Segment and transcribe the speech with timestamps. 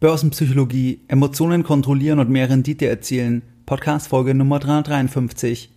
[0.00, 3.42] Börsenpsychologie, Emotionen kontrollieren und mehr Rendite erzielen.
[3.66, 5.70] Podcast Folge Nummer 353.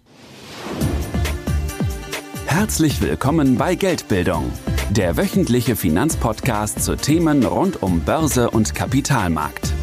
[2.45, 4.43] Herzlich willkommen bei Geldbildung,
[4.91, 9.73] der wöchentliche Finanzpodcast zu Themen rund um Börse und Kapitalmarkt.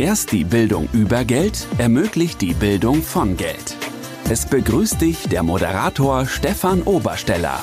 [0.00, 3.76] Erst die Bildung über Geld ermöglicht die Bildung von Geld.
[4.28, 7.62] Es begrüßt dich der Moderator Stefan Obersteller.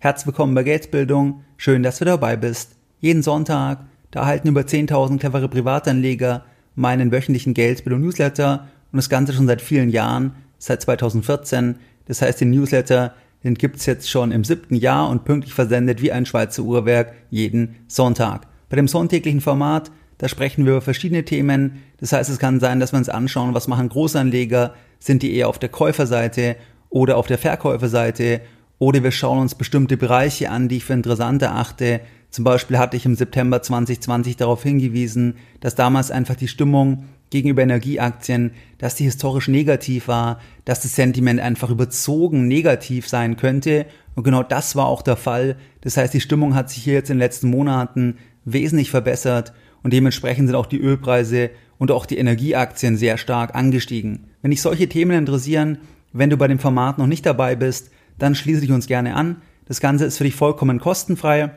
[0.00, 1.44] Herzlich willkommen bei Geldbildung.
[1.58, 2.76] Schön, dass du dabei bist.
[3.00, 3.84] Jeden Sonntag
[4.16, 6.42] da erhalten über 10.000 clevere Privatanleger
[6.74, 11.76] meinen wöchentlichen Geldbildung-Newsletter und das Ganze schon seit vielen Jahren, seit 2014.
[12.06, 13.12] Das heißt, den Newsletter,
[13.44, 17.76] den gibt's jetzt schon im siebten Jahr und pünktlich versendet wie ein Schweizer Uhrwerk jeden
[17.88, 18.46] Sonntag.
[18.70, 21.82] Bei dem sonntäglichen Format, da sprechen wir über verschiedene Themen.
[22.00, 25.48] Das heißt, es kann sein, dass wir uns anschauen, was machen Großanleger, sind die eher
[25.48, 26.56] auf der Käuferseite
[26.88, 28.40] oder auf der Verkäuferseite
[28.78, 32.96] oder wir schauen uns bestimmte Bereiche an, die ich für interessant erachte, zum Beispiel hatte
[32.96, 39.04] ich im September 2020 darauf hingewiesen, dass damals einfach die Stimmung gegenüber Energieaktien, dass die
[39.04, 43.86] historisch negativ war, dass das Sentiment einfach überzogen negativ sein könnte.
[44.14, 45.56] Und genau das war auch der Fall.
[45.80, 49.52] Das heißt, die Stimmung hat sich hier jetzt in den letzten Monaten wesentlich verbessert
[49.82, 54.28] und dementsprechend sind auch die Ölpreise und auch die Energieaktien sehr stark angestiegen.
[54.42, 55.78] Wenn dich solche Themen interessieren,
[56.12, 59.42] wenn du bei dem Format noch nicht dabei bist, dann schließe dich uns gerne an.
[59.66, 61.50] Das Ganze ist für dich vollkommen kostenfrei.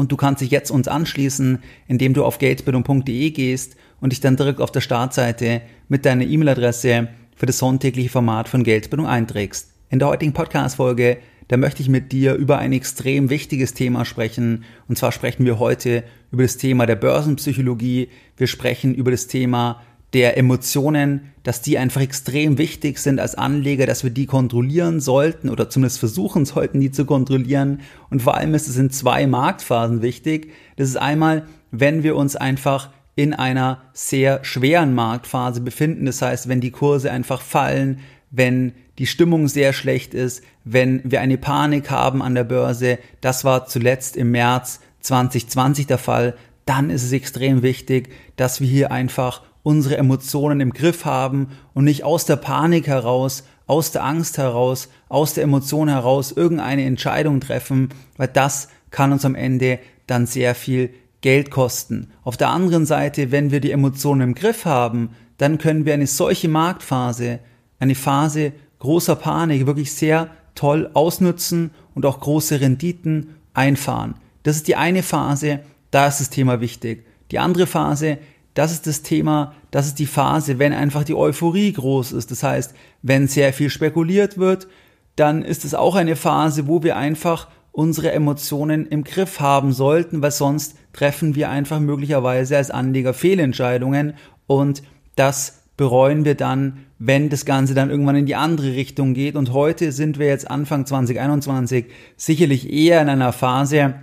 [0.00, 4.34] Und du kannst dich jetzt uns anschließen, indem du auf geldbildung.de gehst und dich dann
[4.34, 9.68] direkt auf der Startseite mit deiner E-Mail-Adresse für das sonntägliche Format von Geldbildung einträgst.
[9.90, 14.64] In der heutigen Podcast-Folge, da möchte ich mit dir über ein extrem wichtiges Thema sprechen.
[14.88, 18.08] Und zwar sprechen wir heute über das Thema der Börsenpsychologie.
[18.38, 23.86] Wir sprechen über das Thema der Emotionen, dass die einfach extrem wichtig sind als Anleger,
[23.86, 27.80] dass wir die kontrollieren sollten oder zumindest versuchen sollten, die zu kontrollieren.
[28.10, 30.52] Und vor allem ist es in zwei Marktphasen wichtig.
[30.76, 36.06] Das ist einmal, wenn wir uns einfach in einer sehr schweren Marktphase befinden.
[36.06, 38.00] Das heißt, wenn die Kurse einfach fallen,
[38.30, 42.98] wenn die Stimmung sehr schlecht ist, wenn wir eine Panik haben an der Börse.
[43.20, 46.36] Das war zuletzt im März 2020 der Fall.
[46.66, 51.84] Dann ist es extrem wichtig, dass wir hier einfach unsere Emotionen im Griff haben und
[51.84, 57.40] nicht aus der Panik heraus, aus der Angst heraus, aus der Emotion heraus irgendeine Entscheidung
[57.40, 62.10] treffen, weil das kann uns am Ende dann sehr viel Geld kosten.
[62.24, 66.06] Auf der anderen Seite, wenn wir die Emotionen im Griff haben, dann können wir eine
[66.06, 67.40] solche Marktphase,
[67.78, 74.14] eine Phase großer Panik wirklich sehr toll ausnutzen und auch große Renditen einfahren.
[74.42, 75.60] Das ist die eine Phase,
[75.90, 77.06] da ist das Thema wichtig.
[77.30, 78.18] Die andere Phase
[78.54, 82.30] das ist das Thema, das ist die Phase, wenn einfach die Euphorie groß ist.
[82.30, 84.68] Das heißt, wenn sehr viel spekuliert wird,
[85.16, 90.22] dann ist es auch eine Phase, wo wir einfach unsere Emotionen im Griff haben sollten,
[90.22, 94.14] weil sonst treffen wir einfach möglicherweise als Anleger Fehlentscheidungen
[94.46, 94.82] und
[95.14, 99.34] das bereuen wir dann, wenn das Ganze dann irgendwann in die andere Richtung geht.
[99.34, 101.86] Und heute sind wir jetzt Anfang 2021
[102.18, 103.94] sicherlich eher in einer Phase,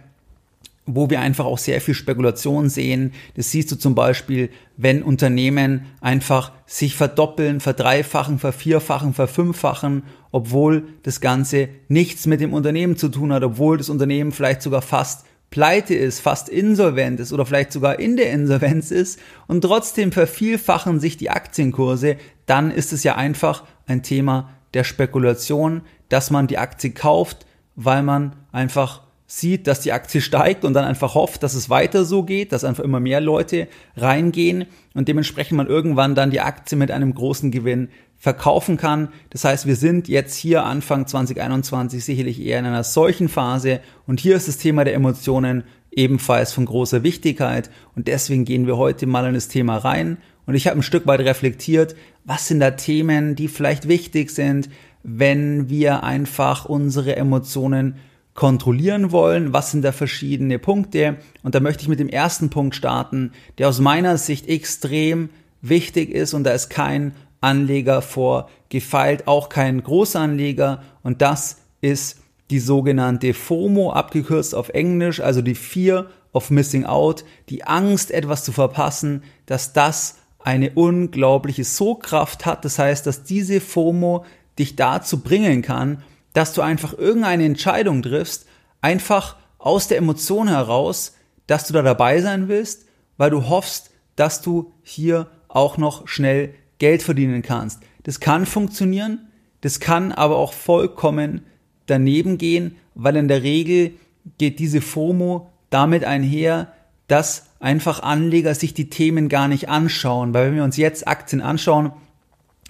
[0.88, 3.12] wo wir einfach auch sehr viel Spekulation sehen.
[3.36, 11.22] Das siehst du zum Beispiel, wenn Unternehmen einfach sich verdoppeln, verdreifachen, vervierfachen, verfünffachen, obwohl das
[11.22, 15.94] Ganze nichts mit dem Unternehmen zu tun hat, obwohl das Unternehmen vielleicht sogar fast pleite
[15.94, 21.18] ist, fast insolvent ist oder vielleicht sogar in der Insolvenz ist und trotzdem vervielfachen sich
[21.18, 26.92] die Aktienkurse, dann ist es ja einfach ein Thema der Spekulation, dass man die Aktie
[26.92, 27.46] kauft,
[27.76, 32.06] weil man einfach sieht, dass die Aktie steigt und dann einfach hofft, dass es weiter
[32.06, 33.68] so geht, dass einfach immer mehr Leute
[33.98, 39.10] reingehen und dementsprechend man irgendwann dann die Aktie mit einem großen Gewinn verkaufen kann.
[39.30, 44.22] Das heißt, wir sind jetzt hier Anfang 2021 sicherlich eher in einer solchen Phase und
[44.22, 49.08] hier ist das Thema der Emotionen ebenfalls von großer Wichtigkeit und deswegen gehen wir heute
[49.08, 52.72] mal in das Thema rein und ich habe ein Stück weit reflektiert, was sind da
[52.72, 54.70] Themen, die vielleicht wichtig sind,
[55.04, 57.96] wenn wir einfach unsere Emotionen
[58.38, 61.18] kontrollieren wollen, was sind da verschiedene Punkte.
[61.42, 65.29] Und da möchte ich mit dem ersten Punkt starten, der aus meiner Sicht extrem
[65.61, 72.20] wichtig ist und da ist kein Anleger vor gefeilt, auch kein Großanleger und das ist
[72.52, 78.44] die sogenannte FOMO, abgekürzt auf Englisch, also die Fear of Missing Out, die Angst, etwas
[78.44, 82.66] zu verpassen, dass das eine unglaubliche Sogkraft hat.
[82.66, 84.26] Das heißt, dass diese FOMO
[84.59, 86.03] dich dazu bringen kann,
[86.37, 88.45] dass du einfach irgendeine Entscheidung triffst,
[88.79, 91.16] einfach aus der Emotion heraus,
[91.47, 92.85] dass du da dabei sein willst,
[93.17, 97.79] weil du hoffst, dass du hier auch noch schnell Geld verdienen kannst.
[98.03, 99.29] Das kann funktionieren,
[99.61, 101.41] das kann aber auch vollkommen
[101.87, 103.93] daneben gehen, weil in der Regel
[104.37, 106.72] geht diese FOMO damit einher,
[107.07, 110.35] dass einfach Anleger sich die Themen gar nicht anschauen.
[110.35, 111.93] Weil wenn wir uns jetzt Aktien anschauen,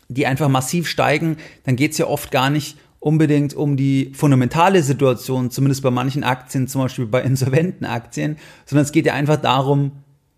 [0.07, 1.35] die einfach massiv steigen,
[1.65, 2.77] dann geht es ja oft gar nicht
[3.07, 8.83] unbedingt um die fundamentale Situation, zumindest bei manchen Aktien, zum Beispiel bei insolventen Aktien, sondern
[8.83, 9.93] es geht ja einfach darum,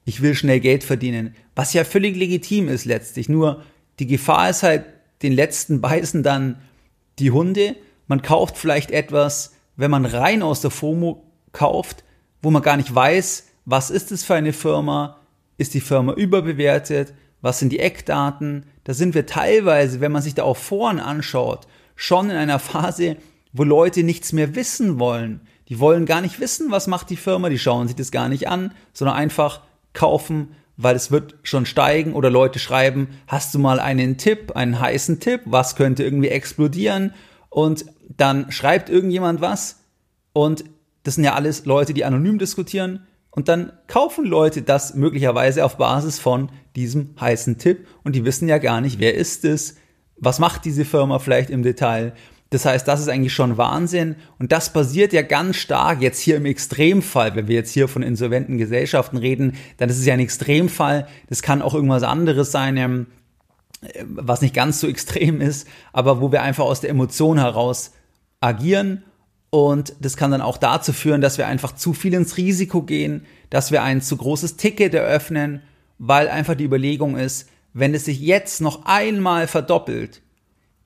[0.05, 3.27] ich will schnell Geld verdienen, was ja völlig legitim ist letztlich.
[3.27, 3.63] Nur
[3.97, 4.85] die Gefahr ist halt,
[5.23, 6.61] den letzten beißen dann
[7.17, 7.75] die Hunde.
[8.05, 12.03] Man kauft vielleicht etwas, wenn man rein aus der FOMO kauft,
[12.43, 15.17] wo man gar nicht weiß, was ist es für eine Firma,
[15.57, 18.67] ist die Firma überbewertet, was sind die Eckdaten.
[18.83, 21.65] Da sind wir teilweise, wenn man sich da auch Foren anschaut,
[21.99, 23.17] schon in einer Phase,
[23.51, 25.41] wo Leute nichts mehr wissen wollen.
[25.67, 28.47] Die wollen gar nicht wissen, was macht die Firma, die schauen sich das gar nicht
[28.47, 29.61] an, sondern einfach
[29.91, 34.79] kaufen, weil es wird schon steigen oder Leute schreiben, hast du mal einen Tipp, einen
[34.79, 37.13] heißen Tipp, was könnte irgendwie explodieren
[37.49, 39.81] und dann schreibt irgendjemand was
[40.31, 40.63] und
[41.03, 45.75] das sind ja alles Leute, die anonym diskutieren und dann kaufen Leute das möglicherweise auf
[45.75, 49.75] Basis von diesem heißen Tipp und die wissen ja gar nicht, wer ist es,
[50.19, 52.13] was macht diese Firma vielleicht im Detail.
[52.49, 54.15] Das heißt, das ist eigentlich schon Wahnsinn.
[54.39, 57.35] Und das basiert ja ganz stark jetzt hier im Extremfall.
[57.35, 61.07] Wenn wir jetzt hier von insolventen Gesellschaften reden, dann ist es ja ein Extremfall.
[61.27, 63.07] Das kann auch irgendwas anderes sein, ähm,
[64.03, 67.93] was nicht ganz so extrem ist, aber wo wir einfach aus der Emotion heraus
[68.41, 69.03] agieren.
[69.51, 73.25] Und das kann dann auch dazu führen, dass wir einfach zu viel ins Risiko gehen,
[73.49, 75.61] dass wir ein zu großes Ticket eröffnen,
[75.97, 80.21] weil einfach die Überlegung ist, wenn es sich jetzt noch einmal verdoppelt,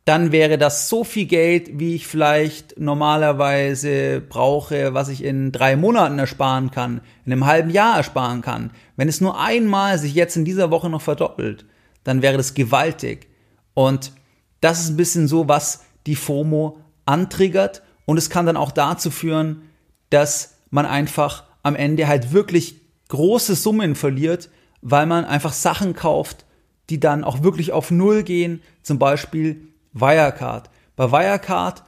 [0.06, 5.78] dann wäre das so viel Geld, wie ich vielleicht normalerweise brauche, was ich in drei
[5.78, 8.72] Monaten ersparen kann, in einem halben Jahr ersparen kann.
[8.98, 11.66] Wenn es nur einmal sich jetzt in dieser Woche noch verdoppelt,
[12.04, 13.28] dann wäre das gewaltig.
[13.74, 14.12] Und
[14.60, 17.82] das ist ein bisschen so, was die FOMO antriggert.
[18.06, 19.70] Und es kann dann auch dazu führen,
[20.10, 24.50] dass man einfach am Ende halt wirklich große Summen verliert,
[24.82, 26.46] weil man einfach Sachen kauft,
[26.90, 28.62] die dann auch wirklich auf Null gehen.
[28.82, 30.70] Zum Beispiel Wirecard.
[30.96, 31.84] Bei Wirecard,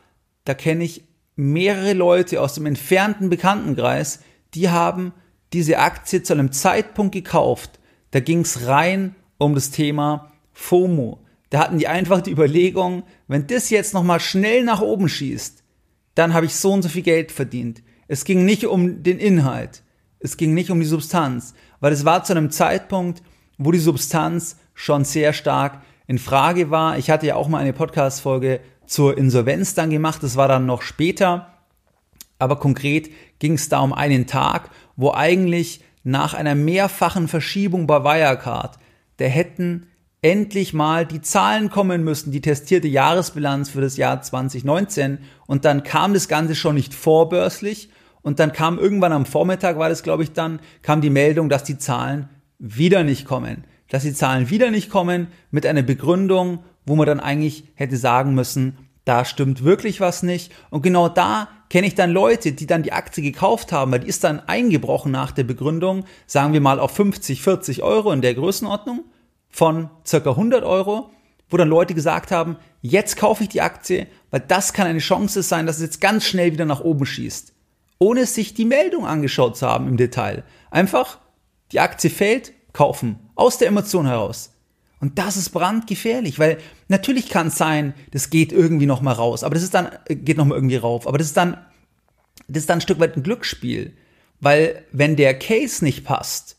[0.45, 1.03] da kenne ich
[1.36, 4.19] mehrere Leute aus dem entfernten Bekanntenkreis,
[4.53, 5.13] die haben
[5.53, 7.80] diese Aktie zu einem Zeitpunkt gekauft.
[8.12, 11.19] Da ging es rein um das Thema FOMO.
[11.50, 15.63] Da hatten die einfach die Überlegung, wenn das jetzt nochmal schnell nach oben schießt,
[16.15, 17.83] dann habe ich so und so viel Geld verdient.
[18.07, 19.83] Es ging nicht um den Inhalt.
[20.19, 23.21] Es ging nicht um die Substanz, weil es war zu einem Zeitpunkt,
[23.57, 27.00] wo die Substanz schon sehr stark in Frage war.
[27.00, 30.22] Ich hatte ja auch mal eine Podcast-Folge zur Insolvenz dann gemacht.
[30.22, 31.54] Das war dann noch später.
[32.38, 38.04] Aber konkret ging es da um einen Tag, wo eigentlich nach einer mehrfachen Verschiebung bei
[38.04, 38.77] Wirecard,
[39.18, 39.88] der hätten
[40.22, 45.83] endlich mal die Zahlen kommen müssen, die testierte Jahresbilanz für das Jahr 2019 und dann
[45.83, 47.89] kam das Ganze schon nicht vorbörslich
[48.22, 51.63] und dann kam irgendwann am Vormittag, war das glaube ich dann, kam die Meldung, dass
[51.63, 52.27] die Zahlen
[52.60, 57.19] wieder nicht kommen dass die Zahlen wieder nicht kommen mit einer Begründung, wo man dann
[57.19, 60.51] eigentlich hätte sagen müssen, da stimmt wirklich was nicht.
[60.71, 64.07] Und genau da kenne ich dann Leute, die dann die Aktie gekauft haben, weil die
[64.07, 68.33] ist dann eingebrochen nach der Begründung, sagen wir mal auf 50, 40 Euro in der
[68.33, 69.05] Größenordnung
[69.49, 71.11] von circa 100 Euro,
[71.49, 75.43] wo dann Leute gesagt haben, jetzt kaufe ich die Aktie, weil das kann eine Chance
[75.43, 77.53] sein, dass es jetzt ganz schnell wieder nach oben schießt.
[77.99, 80.43] Ohne sich die Meldung angeschaut zu haben im Detail.
[80.71, 81.19] Einfach,
[81.71, 83.25] die Aktie fällt, kaufen.
[83.35, 84.51] Aus der Emotion heraus.
[85.00, 86.57] Und das ist brandgefährlich, weil
[86.88, 90.15] natürlich kann es sein, das geht irgendwie noch mal raus, aber das ist dann äh,
[90.15, 91.57] geht noch mal irgendwie rauf, aber das ist dann
[92.48, 93.95] das ist dann ein Stück weit ein Glücksspiel,
[94.39, 96.57] weil wenn der Case nicht passt,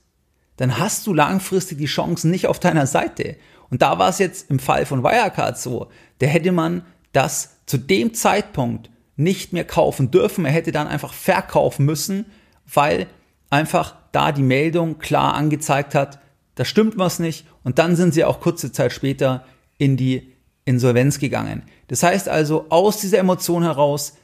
[0.56, 3.36] dann hast du langfristig die Chancen nicht auf deiner Seite.
[3.68, 7.78] Und da war es jetzt im Fall von Wirecard so, da hätte man das zu
[7.78, 12.26] dem Zeitpunkt nicht mehr kaufen dürfen, er hätte dann einfach verkaufen müssen,
[12.72, 13.06] weil
[13.50, 16.18] einfach da die Meldung klar angezeigt hat,
[16.56, 19.44] da stimmt was nicht und dann sind sie auch kurze Zeit später
[19.78, 20.32] in die
[20.64, 21.62] Insolvenz gegangen.
[21.86, 24.16] Das heißt also, aus dieser Emotion heraus,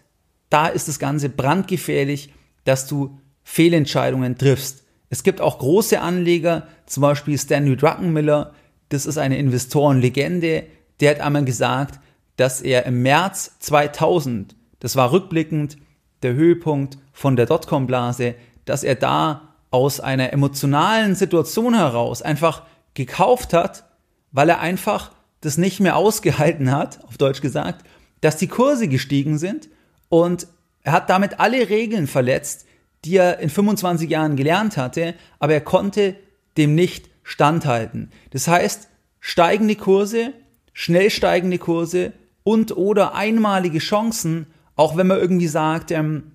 [0.50, 2.32] da ist das Ganze brandgefährlich,
[2.64, 4.84] dass du Fehlentscheidungen triffst.
[5.08, 8.54] Es gibt auch große Anleger, zum Beispiel Stanley Druckenmiller,
[8.88, 10.64] das ist eine Investorenlegende,
[11.00, 12.00] der hat einmal gesagt,
[12.36, 15.76] dass er im März 2000, das war rückblickend
[16.22, 18.34] der Höhepunkt von der Dotcom-Blase,
[18.64, 22.62] dass er da aus einer emotionalen Situation heraus einfach
[22.94, 23.84] gekauft hat,
[24.30, 27.84] weil er einfach das nicht mehr ausgehalten hat, auf Deutsch gesagt,
[28.20, 29.68] dass die Kurse gestiegen sind
[30.08, 30.46] und
[30.82, 32.66] er hat damit alle Regeln verletzt,
[33.04, 36.16] die er in 25 Jahren gelernt hatte, aber er konnte
[36.56, 38.10] dem nicht standhalten.
[38.30, 38.88] Das heißt,
[39.20, 40.32] steigende Kurse,
[40.72, 42.12] schnell steigende Kurse
[42.44, 46.32] und oder einmalige Chancen, auch wenn man irgendwie sagt, ähm,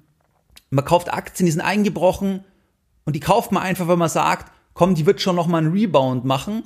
[0.70, 2.44] man kauft Aktien, die sind eingebrochen,
[3.08, 5.72] und die kauft man einfach, wenn man sagt, komm, die wird schon noch mal einen
[5.72, 6.64] Rebound machen.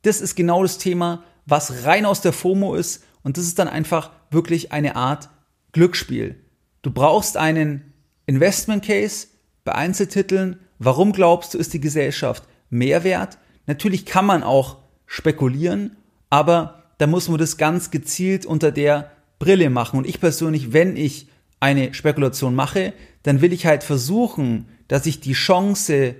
[0.00, 3.68] Das ist genau das Thema, was rein aus der FOMO ist und das ist dann
[3.68, 5.28] einfach wirklich eine Art
[5.72, 6.42] Glücksspiel.
[6.80, 7.92] Du brauchst einen
[8.24, 9.26] Investment Case
[9.64, 10.58] bei Einzeltiteln.
[10.78, 13.36] Warum glaubst du, ist die Gesellschaft mehr wert?
[13.66, 15.98] Natürlich kann man auch spekulieren,
[16.30, 19.98] aber da muss man das ganz gezielt unter der Brille machen.
[19.98, 21.28] Und ich persönlich, wenn ich
[21.60, 26.16] eine Spekulation mache, dann will ich halt versuchen, dass ich die Chance,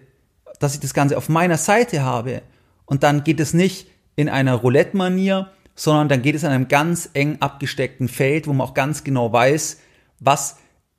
[0.61, 2.43] dass ich das Ganze auf meiner Seite habe.
[2.85, 7.11] Und dann geht es nicht in einer Roulette-Manier, sondern dann geht es in einem ganz
[7.15, 9.81] eng abgesteckten Feld, wo man auch ganz genau weiß,
[10.21, 10.57] was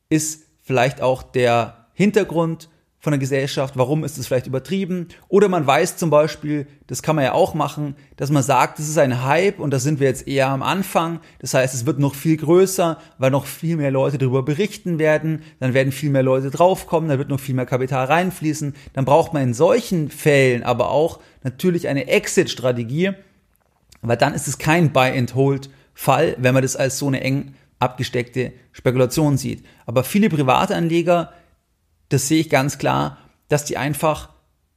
[0.10, 2.70] ist vielleicht auch der Hintergrund
[3.02, 5.08] von der Gesellschaft, warum ist es vielleicht übertrieben?
[5.30, 8.90] Oder man weiß zum Beispiel, das kann man ja auch machen, dass man sagt, das
[8.90, 11.22] ist ein Hype und da sind wir jetzt eher am Anfang.
[11.40, 15.44] Das heißt, es wird noch viel größer, weil noch viel mehr Leute darüber berichten werden.
[15.62, 18.76] Dann werden viel mehr Leute draufkommen, dann wird noch viel mehr Kapital reinfließen.
[18.92, 23.12] Dann braucht man in solchen Fällen aber auch natürlich eine Exit-Strategie,
[24.02, 29.38] weil dann ist es kein Buy-and-Hold-Fall, wenn man das als so eine eng abgesteckte Spekulation
[29.38, 29.64] sieht.
[29.86, 31.32] Aber viele Privatanleger
[32.10, 34.30] das sehe ich ganz klar, dass die einfach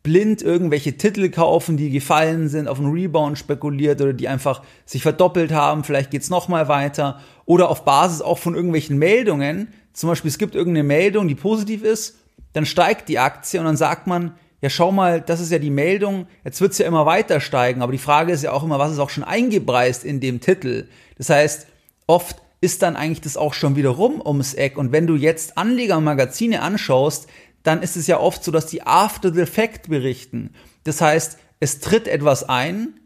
[0.03, 5.03] blind irgendwelche Titel kaufen, die gefallen sind, auf einen Rebound spekuliert oder die einfach sich
[5.03, 10.09] verdoppelt haben, vielleicht geht's noch mal weiter oder auf Basis auch von irgendwelchen Meldungen, zum
[10.09, 12.19] Beispiel es gibt irgendeine Meldung, die positiv ist,
[12.53, 15.71] dann steigt die Aktie und dann sagt man, ja schau mal, das ist ja die
[15.71, 18.93] Meldung, jetzt wird's ja immer weiter steigen, aber die Frage ist ja auch immer, was
[18.93, 20.89] ist auch schon eingepreist in dem Titel?
[21.17, 21.67] Das heißt,
[22.07, 24.78] oft ist dann eigentlich das auch schon wieder rum ums Eck.
[24.78, 27.26] Und wenn du jetzt Anlegermagazine anschaust,
[27.64, 30.54] dann ist es ja oft so, dass die After the Fact berichten.
[30.85, 33.00] Das heißt, es tritt etwas ein,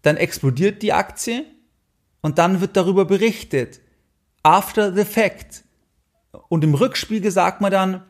[0.00, 1.44] dann explodiert die Aktie
[2.22, 3.80] und dann wird darüber berichtet.
[4.42, 5.62] After the Fact.
[6.48, 8.02] Und im Rückspiegel sagt man dann,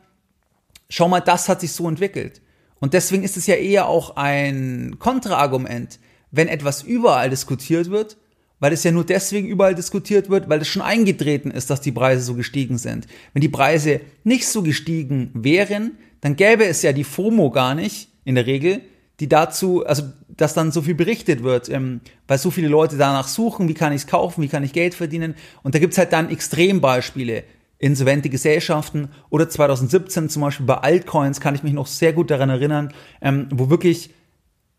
[0.89, 2.41] schau mal, das hat sich so entwickelt.
[2.79, 5.99] Und deswegen ist es ja eher auch ein Kontraargument,
[6.31, 8.17] wenn etwas überall diskutiert wird,
[8.61, 11.91] weil es ja nur deswegen überall diskutiert wird, weil es schon eingetreten ist, dass die
[11.91, 13.07] Preise so gestiegen sind.
[13.33, 18.07] Wenn die Preise nicht so gestiegen wären, dann gäbe es ja die FOMO gar nicht,
[18.23, 18.81] in der Regel,
[19.19, 23.27] die dazu, also dass dann so viel berichtet wird, ähm, weil so viele Leute danach
[23.27, 25.35] suchen, wie kann ich es kaufen, wie kann ich Geld verdienen.
[25.63, 27.43] Und da gibt's halt dann Extrembeispiele.
[27.79, 32.51] Insolvente Gesellschaften oder 2017 zum Beispiel bei Altcoins kann ich mich noch sehr gut daran
[32.51, 34.11] erinnern, ähm, wo wirklich,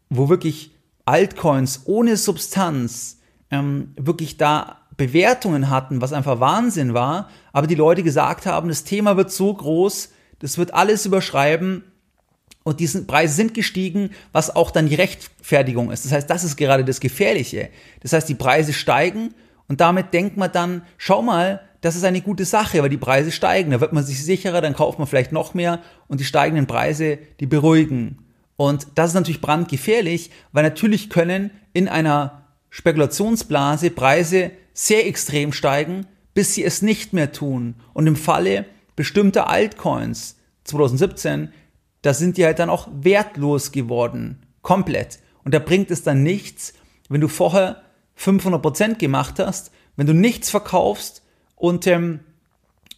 [0.09, 0.71] wo wirklich
[1.05, 3.19] Altcoins ohne Substanz
[3.53, 8.85] ähm, wirklich da Bewertungen hatten, was einfach Wahnsinn war, aber die Leute gesagt haben, das
[8.85, 11.85] Thema wird so groß, das wird alles überschreiben
[12.65, 16.05] und diese Preise sind gestiegen, was auch dann die Rechtfertigung ist.
[16.05, 17.71] Das heißt, das ist gerade das Gefährliche.
[18.01, 19.35] Das heißt, die Preise steigen
[19.69, 23.33] und damit denkt man dann, schau mal, das ist eine gute Sache, weil die Preise
[23.33, 23.73] steigen.
[23.73, 27.19] Da wird man sich sicherer, dann kauft man vielleicht noch mehr und die steigenden Preise,
[27.41, 28.19] die beruhigen.
[28.57, 32.42] Und das ist natürlich brandgefährlich, weil natürlich können in einer
[32.75, 37.75] Spekulationsblase Preise sehr extrem steigen, bis sie es nicht mehr tun.
[37.93, 38.65] Und im Falle
[38.97, 41.53] bestimmter Altcoins 2017,
[42.01, 44.43] da sind die halt dann auch wertlos geworden.
[44.63, 45.19] Komplett.
[45.45, 46.73] Und da bringt es dann nichts,
[47.11, 47.83] wenn du vorher
[48.19, 51.23] 500% gemacht hast, wenn du nichts verkaufst
[51.57, 52.21] und ähm,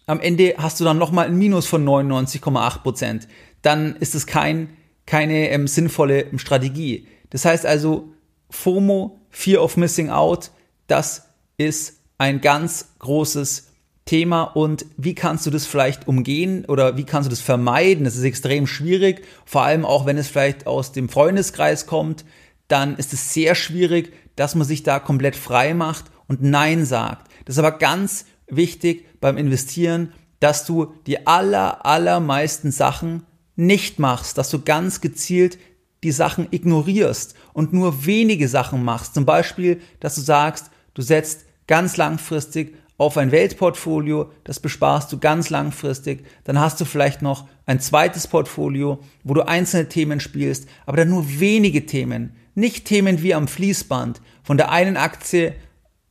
[0.07, 3.27] am Ende hast du dann nochmal ein Minus von 99,8%.
[3.63, 7.09] Dann ist es kein, keine ähm, sinnvolle Strategie.
[7.31, 8.13] Das heißt also,
[8.51, 10.53] FOMO Fear of Missing Out,
[10.87, 13.73] das ist ein ganz großes
[14.05, 18.05] Thema und wie kannst du das vielleicht umgehen oder wie kannst du das vermeiden?
[18.05, 22.25] Das ist extrem schwierig, vor allem auch wenn es vielleicht aus dem Freundeskreis kommt,
[22.69, 27.29] dann ist es sehr schwierig, dass man sich da komplett frei macht und Nein sagt.
[27.45, 33.25] Das ist aber ganz wichtig beim Investieren, dass du die aller, allermeisten Sachen
[33.57, 35.59] nicht machst, dass du ganz gezielt
[36.05, 39.15] die Sachen ignorierst und nur wenige Sachen machst.
[39.15, 45.19] Zum Beispiel, dass du sagst, du setzt ganz langfristig auf ein Weltportfolio, das besparst du
[45.19, 50.69] ganz langfristig, dann hast du vielleicht noch ein zweites Portfolio, wo du einzelne Themen spielst,
[50.87, 55.55] aber dann nur wenige Themen, nicht Themen wie am Fließband, von der einen Aktie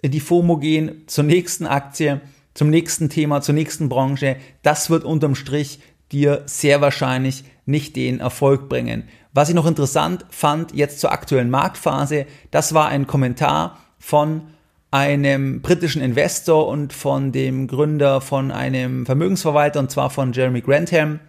[0.02, 2.20] in die FOMO gehen, zur nächsten Aktie,
[2.54, 5.80] zum nächsten Thema, zur nächsten Branche, das wird unterm Strich
[6.14, 9.04] dir sehr wahrscheinlich nicht den Erfolg bringen.
[9.34, 14.44] Was ich noch interessant fand, jetzt zur aktuellen Marktphase, das war ein Kommentar von
[14.92, 21.20] einem britischen Investor und von dem Gründer von einem Vermögensverwalter, und zwar von Jeremy Grantham.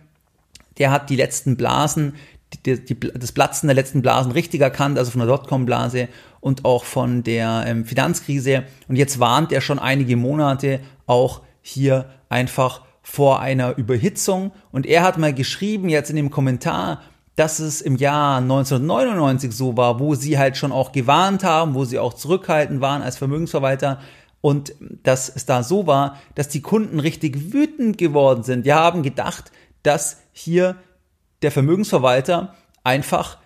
[0.77, 2.15] Der hat die letzten Blasen,
[2.67, 6.09] die, die, das Platzen der letzten Blasen richtig erkannt, also von der Dotcom-Blase
[6.41, 8.65] und auch von der ähm, Finanzkrise.
[8.87, 15.03] Und jetzt warnt er schon einige Monate auch hier einfach vor einer Überhitzung und er
[15.03, 17.03] hat mal geschrieben jetzt in dem Kommentar,
[17.37, 21.85] dass es im Jahr 1999 so war, wo sie halt schon auch gewarnt haben, wo
[21.85, 24.01] sie auch zurückhaltend waren als Vermögensverwalter
[24.41, 28.67] und dass es da so war, dass die Kunden richtig wütend geworden sind.
[28.67, 30.77] Die haben gedacht, dass hier
[31.43, 33.39] der Vermögensverwalter einfach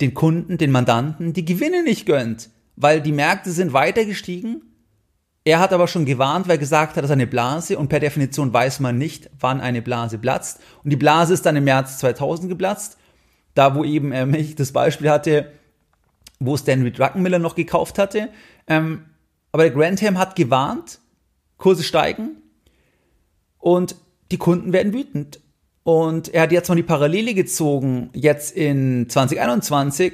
[0.00, 4.62] den Kunden, den Mandanten die Gewinne nicht gönnt, weil die Märkte sind weiter gestiegen.
[5.48, 8.00] Er hat aber schon gewarnt, weil er gesagt hat, das ist eine Blase und per
[8.00, 10.60] Definition weiß man nicht, wann eine Blase platzt.
[10.84, 12.98] Und die Blase ist dann im März 2000 geplatzt,
[13.54, 15.50] da wo eben ähm, ich das Beispiel hatte,
[16.38, 18.28] wo Stanley Druckenmiller noch gekauft hatte.
[18.66, 19.06] Ähm,
[19.50, 20.98] aber der Grantham hat gewarnt,
[21.56, 22.42] Kurse steigen
[23.56, 23.96] und
[24.30, 25.40] die Kunden werden wütend.
[25.82, 30.12] Und er hat jetzt mal die Parallele gezogen, jetzt in 2021,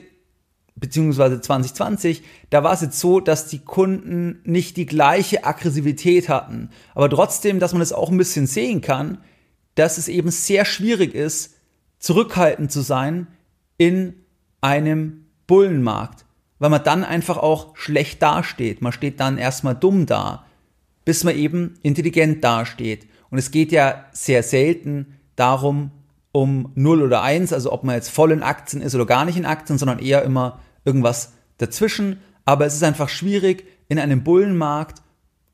[0.77, 6.71] beziehungsweise 2020, da war es jetzt so, dass die Kunden nicht die gleiche Aggressivität hatten.
[6.95, 9.19] Aber trotzdem, dass man es auch ein bisschen sehen kann,
[9.77, 11.55] dass es eben sehr schwierig ist,
[11.99, 13.29] zurückhaltend zu sein
[13.79, 14.15] in
[14.61, 16.25] einem Bullenmarkt,
[16.59, 18.83] weil man dann einfach auch schlecht dasteht.
[18.83, 20.45] Man steht dann erstmal dumm da,
[21.05, 23.07] bis man eben intelligent dasteht.
[23.31, 25.91] Und es geht ja sehr selten darum,
[26.35, 29.37] um 0 oder 1, also ob man jetzt voll in Aktien ist oder gar nicht
[29.37, 32.19] in Aktien, sondern eher immer irgendwas dazwischen.
[32.45, 35.01] Aber es ist einfach schwierig, in einem Bullenmarkt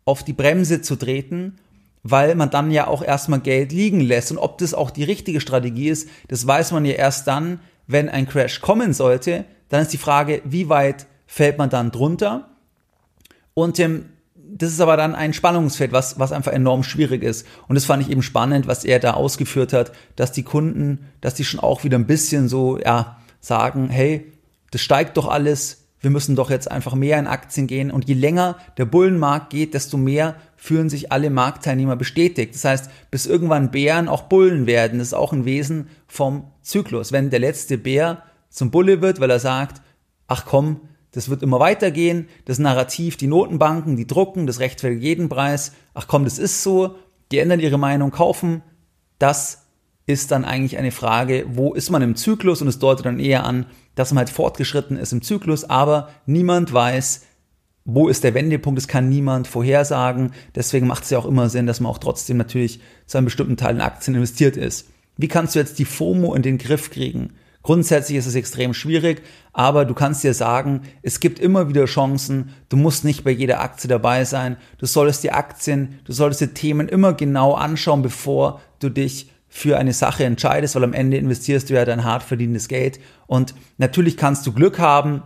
[0.06, 1.58] auf die Bremse zu treten,
[2.02, 4.30] weil man dann ja auch erstmal Geld liegen lässt.
[4.30, 8.08] Und ob das auch die richtige Strategie ist, das weiß man ja erst dann, wenn
[8.08, 9.44] ein Crash kommen sollte.
[9.68, 12.48] Dann ist die Frage, wie weit fällt man dann drunter?
[13.52, 14.06] Und ähm,
[14.52, 17.46] das ist aber dann ein Spannungsfeld, was, was einfach enorm schwierig ist.
[17.68, 21.34] Und das fand ich eben spannend, was er da ausgeführt hat, dass die Kunden, dass
[21.34, 24.32] die schon auch wieder ein bisschen so, ja, sagen, hey,
[24.70, 27.90] das steigt doch alles, wir müssen doch jetzt einfach mehr in Aktien gehen.
[27.90, 32.54] Und je länger der Bullenmarkt geht, desto mehr fühlen sich alle Marktteilnehmer bestätigt.
[32.54, 37.12] Das heißt, bis irgendwann Bären auch Bullen werden, das ist auch ein Wesen vom Zyklus.
[37.12, 39.82] Wenn der letzte Bär zum Bulle wird, weil er sagt,
[40.26, 40.80] ach komm,
[41.12, 42.28] das wird immer weitergehen.
[42.44, 45.72] Das Narrativ, die Notenbanken, die drucken, das rechtfertigt jeden Preis.
[45.94, 46.96] Ach komm, das ist so.
[47.32, 48.62] Die ändern ihre Meinung, kaufen.
[49.18, 49.66] Das
[50.06, 52.62] ist dann eigentlich eine Frage, wo ist man im Zyklus?
[52.62, 56.72] Und es deutet dann eher an, dass man halt fortgeschritten ist im Zyklus, aber niemand
[56.72, 57.22] weiß,
[57.84, 60.32] wo ist der Wendepunkt, das kann niemand vorhersagen.
[60.54, 63.56] Deswegen macht es ja auch immer Sinn, dass man auch trotzdem natürlich zu einem bestimmten
[63.56, 64.88] Teil in Aktien investiert ist.
[65.16, 67.34] Wie kannst du jetzt die FOMO in den Griff kriegen?
[67.62, 72.54] Grundsätzlich ist es extrem schwierig, aber du kannst dir sagen, es gibt immer wieder Chancen.
[72.70, 74.56] Du musst nicht bei jeder Aktie dabei sein.
[74.78, 79.76] Du solltest die Aktien, du solltest die Themen immer genau anschauen, bevor du dich für
[79.76, 82.98] eine Sache entscheidest, weil am Ende investierst du ja dein hart verdientes Geld.
[83.26, 85.22] Und natürlich kannst du Glück haben,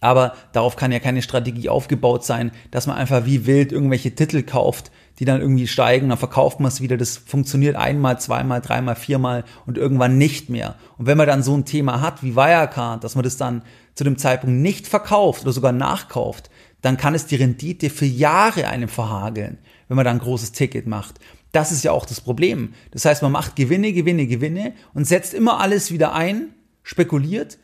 [0.00, 4.42] aber darauf kann ja keine Strategie aufgebaut sein, dass man einfach wie wild irgendwelche Titel
[4.42, 6.96] kauft, die dann irgendwie steigen, dann verkauft man es wieder.
[6.96, 10.76] Das funktioniert einmal, zweimal, dreimal, viermal und irgendwann nicht mehr.
[10.96, 13.62] Und wenn man dann so ein Thema hat wie Wirecard, dass man das dann
[13.94, 16.50] zu dem Zeitpunkt nicht verkauft oder sogar nachkauft,
[16.82, 20.86] dann kann es die Rendite für Jahre einem verhageln, wenn man dann ein großes Ticket
[20.86, 21.16] macht.
[21.50, 22.74] Das ist ja auch das Problem.
[22.92, 26.54] Das heißt, man macht Gewinne, Gewinne, Gewinne und setzt immer alles wieder ein,
[26.84, 27.58] spekuliert,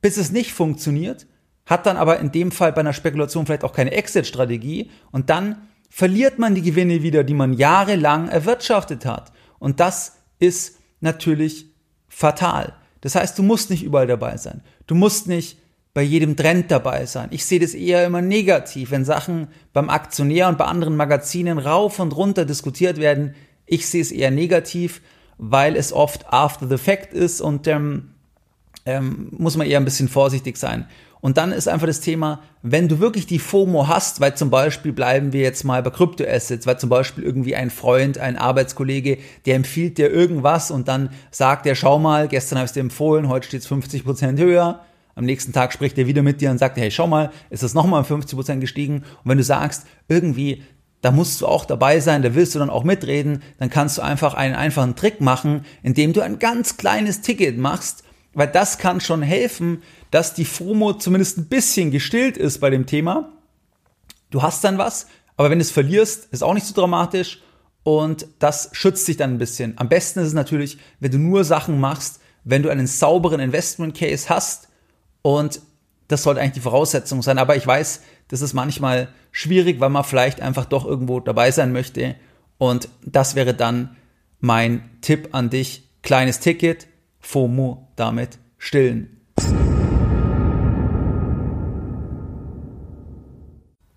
[0.00, 1.26] bis es nicht funktioniert
[1.66, 5.68] hat dann aber in dem Fall bei einer Spekulation vielleicht auch keine Exit-Strategie und dann
[5.88, 9.32] verliert man die Gewinne wieder, die man jahrelang erwirtschaftet hat.
[9.58, 11.66] Und das ist natürlich
[12.08, 12.74] fatal.
[13.00, 14.62] Das heißt, du musst nicht überall dabei sein.
[14.86, 15.58] Du musst nicht
[15.94, 17.28] bei jedem Trend dabei sein.
[17.30, 21.98] Ich sehe das eher immer negativ, wenn Sachen beim Aktionär und bei anderen Magazinen rauf
[21.98, 23.34] und runter diskutiert werden.
[23.64, 25.00] Ich sehe es eher negativ,
[25.38, 28.10] weil es oft after the fact ist und ähm,
[28.84, 30.86] ähm, muss man eher ein bisschen vorsichtig sein.
[31.26, 34.92] Und dann ist einfach das Thema, wenn du wirklich die FOMO hast, weil zum Beispiel
[34.92, 39.56] bleiben wir jetzt mal bei Kryptoassets, weil zum Beispiel irgendwie ein Freund, ein Arbeitskollege, der
[39.56, 43.48] empfiehlt dir irgendwas und dann sagt er, schau mal, gestern habe ich dir empfohlen, heute
[43.48, 44.82] steht es 50% höher.
[45.16, 47.74] Am nächsten Tag spricht er wieder mit dir und sagt, hey, schau mal, ist es
[47.74, 48.98] nochmal um 50% gestiegen?
[48.98, 50.62] Und wenn du sagst, irgendwie,
[51.00, 54.02] da musst du auch dabei sein, da willst du dann auch mitreden, dann kannst du
[54.02, 58.04] einfach einen einfachen Trick machen, indem du ein ganz kleines Ticket machst,
[58.36, 62.84] weil das kann schon helfen, dass die FOMO zumindest ein bisschen gestillt ist bei dem
[62.84, 63.32] Thema.
[64.30, 65.06] Du hast dann was,
[65.38, 67.40] aber wenn du es verlierst, ist auch nicht so dramatisch
[67.82, 69.72] und das schützt dich dann ein bisschen.
[69.78, 73.96] Am besten ist es natürlich, wenn du nur Sachen machst, wenn du einen sauberen Investment
[73.96, 74.68] Case hast
[75.22, 75.62] und
[76.08, 77.38] das sollte eigentlich die Voraussetzung sein.
[77.38, 81.72] Aber ich weiß, das ist manchmal schwierig, weil man vielleicht einfach doch irgendwo dabei sein
[81.72, 82.16] möchte.
[82.58, 83.96] Und das wäre dann
[84.40, 85.88] mein Tipp an dich.
[86.02, 86.86] Kleines Ticket,
[87.26, 89.18] FOMO damit stillen.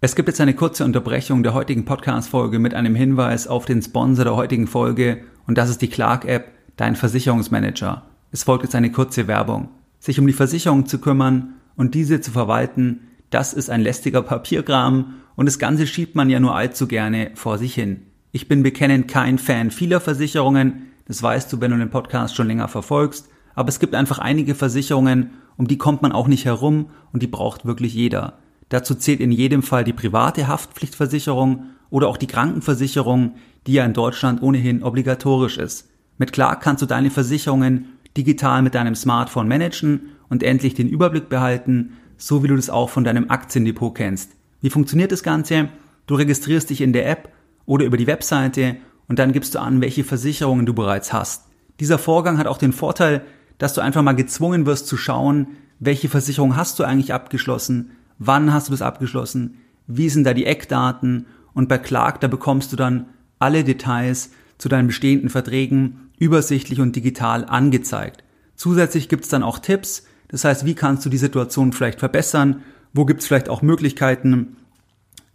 [0.02, 4.26] Es gibt jetzt eine kurze Unterbrechung der heutigen Podcast-Folge mit einem Hinweis auf den Sponsor
[4.26, 8.02] der heutigen Folge und das ist die Clark-App, dein Versicherungsmanager.
[8.32, 9.70] Es folgt jetzt eine kurze Werbung.
[10.00, 15.14] Sich um die Versicherung zu kümmern und diese zu verwalten, das ist ein lästiger Papierkram
[15.36, 18.08] und das Ganze schiebt man ja nur allzu gerne vor sich hin.
[18.32, 22.48] Ich bin bekennend kein Fan vieler Versicherungen, das weißt du, wenn du den Podcast schon
[22.48, 26.92] länger verfolgst, aber es gibt einfach einige Versicherungen, um die kommt man auch nicht herum
[27.12, 28.38] und die braucht wirklich jeder.
[28.70, 33.34] Dazu zählt in jedem Fall die private Haftpflichtversicherung oder auch die Krankenversicherung,
[33.66, 35.90] die ja in Deutschland ohnehin obligatorisch ist.
[36.20, 41.28] Mit Clark kannst du deine Versicherungen digital mit deinem Smartphone managen und endlich den Überblick
[41.28, 44.34] behalten, so wie du das auch von deinem Aktiendepot kennst.
[44.62, 45.70] Wie funktioniert das Ganze?
[46.06, 47.30] Du registrierst dich in der App
[47.66, 48.76] oder über die Webseite
[49.10, 51.48] und dann gibst du an, welche Versicherungen du bereits hast.
[51.82, 53.24] Dieser Vorgang hat auch den Vorteil,
[53.58, 55.48] dass du einfach mal gezwungen wirst zu schauen,
[55.80, 60.46] welche Versicherung hast du eigentlich abgeschlossen, wann hast du das abgeschlossen, wie sind da die
[60.46, 63.08] Eckdaten und bei Clark, da bekommst du dann
[63.40, 68.24] alle Details zu deinen bestehenden Verträgen übersichtlich und digital angezeigt.
[68.56, 72.62] Zusätzlich gibt's dann auch Tipps, das heißt, wie kannst du die Situation vielleicht verbessern?
[72.94, 74.58] Wo gibt es vielleicht auch Möglichkeiten,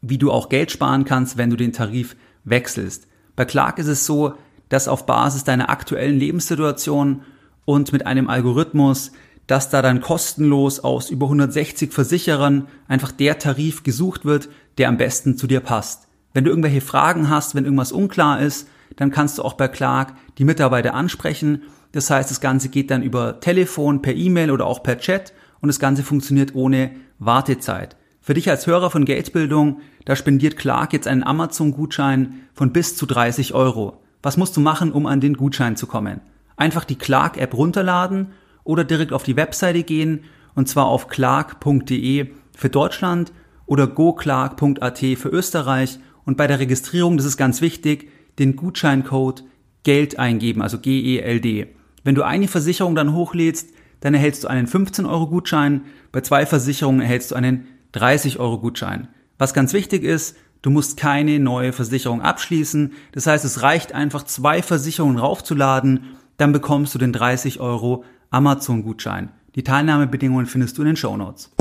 [0.02, 3.08] wie du auch Geld sparen kannst, wenn du den Tarif wechselst?
[3.36, 4.34] Bei Clark ist es so,
[4.68, 7.22] dass auf Basis deiner aktuellen Lebenssituation
[7.64, 9.12] und mit einem Algorithmus,
[9.46, 14.96] dass da dann kostenlos aus über 160 Versicherern einfach der Tarif gesucht wird, der am
[14.96, 16.08] besten zu dir passt.
[16.32, 20.14] Wenn du irgendwelche Fragen hast, wenn irgendwas unklar ist, dann kannst du auch bei Clark
[20.38, 21.62] die Mitarbeiter ansprechen
[21.94, 25.68] das heißt, das Ganze geht dann über Telefon, per E-Mail oder auch per Chat und
[25.68, 27.96] das Ganze funktioniert ohne Wartezeit.
[28.24, 33.04] Für dich als Hörer von Geldbildung, da spendiert Clark jetzt einen Amazon-Gutschein von bis zu
[33.04, 33.98] 30 Euro.
[34.22, 36.22] Was musst du machen, um an den Gutschein zu kommen?
[36.56, 38.28] Einfach die Clark-App runterladen
[38.64, 43.30] oder direkt auf die Webseite gehen und zwar auf clark.de für Deutschland
[43.66, 49.44] oder goclark.at für Österreich und bei der Registrierung, das ist ganz wichtig, den Gutscheincode
[49.82, 51.66] Geld eingeben, also G-E-L-D.
[52.04, 55.82] Wenn du eine Versicherung dann hochlädst, dann erhältst du einen 15-Euro-Gutschein.
[56.10, 59.08] Bei zwei Versicherungen erhältst du einen 30-Euro-Gutschein.
[59.38, 62.92] Was ganz wichtig ist, du musst keine neue Versicherung abschließen.
[63.12, 69.30] Das heißt, es reicht einfach, zwei Versicherungen raufzuladen, dann bekommst du den 30 Euro Amazon-Gutschein.
[69.54, 71.52] Die Teilnahmebedingungen findest du in den Show Notes.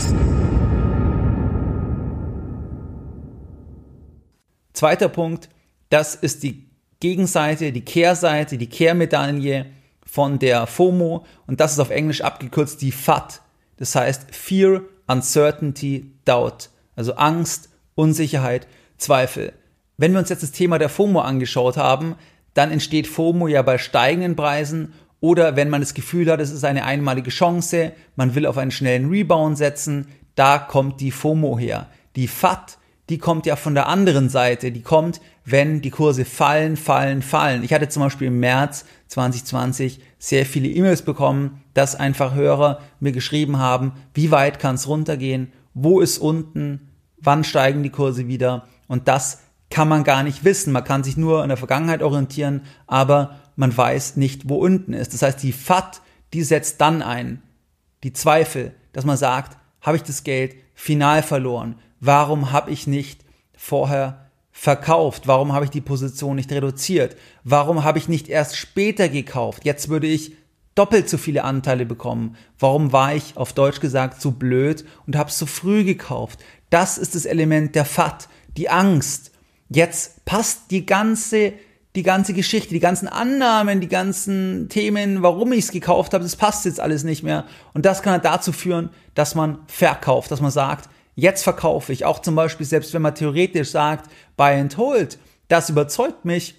[4.73, 5.49] Zweiter Punkt,
[5.89, 6.67] das ist die
[6.99, 9.67] Gegenseite, die Kehrseite, die Kehrmedaille
[10.03, 13.41] von der FOMO und das ist auf Englisch abgekürzt die FAT.
[13.77, 16.69] Das heißt Fear, Uncertainty, Doubt.
[16.95, 19.53] Also Angst, Unsicherheit, Zweifel.
[19.97, 22.15] Wenn wir uns jetzt das Thema der FOMO angeschaut haben,
[22.53, 26.65] dann entsteht FOMO ja bei steigenden Preisen oder wenn man das Gefühl hat, es ist
[26.65, 31.87] eine einmalige Chance, man will auf einen schnellen Rebound setzen, da kommt die FOMO her.
[32.15, 32.77] Die FAT,
[33.09, 37.63] die kommt ja von der anderen Seite, die kommt, wenn die Kurse fallen, fallen, fallen.
[37.63, 43.11] Ich hatte zum Beispiel im März 2020 sehr viele E-Mails bekommen, dass einfach Hörer mir
[43.11, 48.67] geschrieben haben, wie weit kann es runtergehen, wo ist unten, wann steigen die Kurse wieder
[48.87, 49.39] und das
[49.69, 50.71] kann man gar nicht wissen.
[50.71, 55.13] Man kann sich nur in der Vergangenheit orientieren, aber man weiß nicht, wo unten ist.
[55.13, 57.41] Das heißt, die FAT, die setzt dann ein,
[58.03, 61.75] die Zweifel, dass man sagt, habe ich das Geld final verloren?
[62.05, 63.23] Warum habe ich nicht
[63.55, 65.25] vorher verkauft?
[65.25, 67.15] Warum habe ich die Position nicht reduziert?
[67.45, 69.63] Warum habe ich nicht erst später gekauft?
[69.63, 70.33] Jetzt würde ich
[70.75, 72.35] doppelt so viele Anteile bekommen.
[72.59, 76.39] Warum war ich auf Deutsch gesagt zu blöd und habe zu früh gekauft?
[76.69, 79.31] Das ist das Element der FAT, die Angst.
[79.69, 81.53] Jetzt passt die ganze
[81.95, 86.35] die ganze Geschichte, die ganzen Annahmen, die ganzen Themen, warum ich es gekauft habe, das
[86.35, 87.45] passt jetzt alles nicht mehr.
[87.73, 92.19] Und das kann dazu führen, dass man verkauft, dass man sagt, Jetzt verkaufe ich auch
[92.19, 96.55] zum Beispiel, selbst wenn man theoretisch sagt, buy and hold, das überzeugt mich.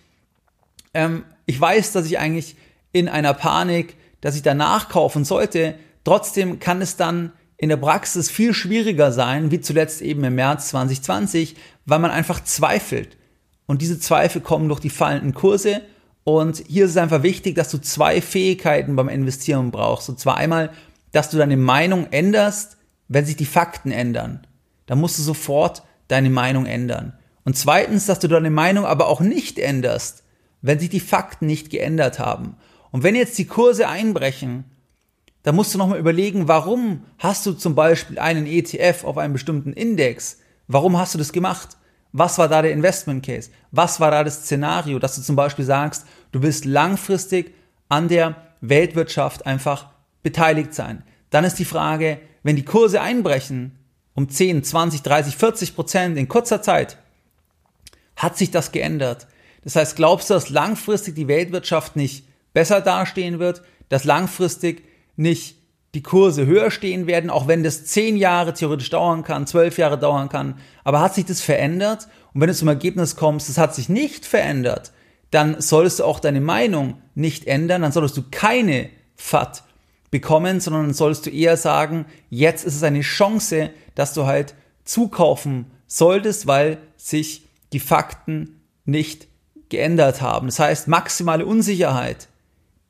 [0.93, 2.57] Ähm, ich weiß, dass ich eigentlich
[2.93, 5.75] in einer Panik, dass ich danach kaufen sollte.
[6.05, 10.69] Trotzdem kann es dann in der Praxis viel schwieriger sein, wie zuletzt eben im März
[10.69, 13.17] 2020, weil man einfach zweifelt.
[13.67, 15.81] Und diese Zweifel kommen durch die fallenden Kurse.
[16.23, 20.09] Und hier ist es einfach wichtig, dass du zwei Fähigkeiten beim Investieren brauchst.
[20.09, 20.71] Und zwar einmal,
[21.13, 22.77] dass du deine Meinung änderst,
[23.09, 24.47] wenn sich die Fakten ändern,
[24.87, 27.15] dann musst du sofort deine Meinung ändern.
[27.45, 30.25] Und zweitens, dass du deine Meinung aber auch nicht änderst,
[30.63, 32.57] wenn sich die Fakten nicht geändert haben.
[32.91, 34.65] Und wenn jetzt die Kurse einbrechen,
[35.43, 39.75] dann musst du nochmal überlegen, warum hast du zum Beispiel einen ETF auf einem bestimmten
[39.75, 40.39] Index?
[40.69, 41.77] Warum hast du das gemacht?
[42.13, 43.51] Was war da der Investment Case?
[43.71, 47.53] Was war da das Szenario, dass du zum Beispiel sagst, du willst langfristig
[47.91, 49.91] an der Weltwirtschaft einfach
[50.23, 51.03] beteiligt sein?
[51.29, 53.77] Dann ist die Frage, wenn die Kurse einbrechen,
[54.15, 56.99] um 10, 20, 30, 40 Prozent in kurzer Zeit,
[58.15, 59.27] hat sich das geändert.
[59.65, 64.85] Das heißt, glaubst du, dass langfristig die Weltwirtschaft nicht besser dastehen wird, dass langfristig
[65.17, 65.57] nicht
[65.95, 69.99] die Kurse höher stehen werden, auch wenn das zehn Jahre theoretisch dauern kann, zwölf Jahre
[69.99, 70.59] dauern kann.
[70.83, 72.09] Aber hat sich das verändert?
[72.33, 74.93] Und wenn du zum Ergebnis kommst, es hat sich nicht verändert,
[75.31, 79.63] dann solltest du auch deine Meinung nicht ändern, dann solltest du keine FAT
[80.15, 84.55] bekommen, sondern dann solltest du eher sagen, jetzt ist es eine Chance, dass du halt
[84.85, 89.27] zukaufen solltest, weil sich die Fakten nicht
[89.71, 90.47] geändert haben.
[90.47, 92.29] Das heißt, maximale Unsicherheit,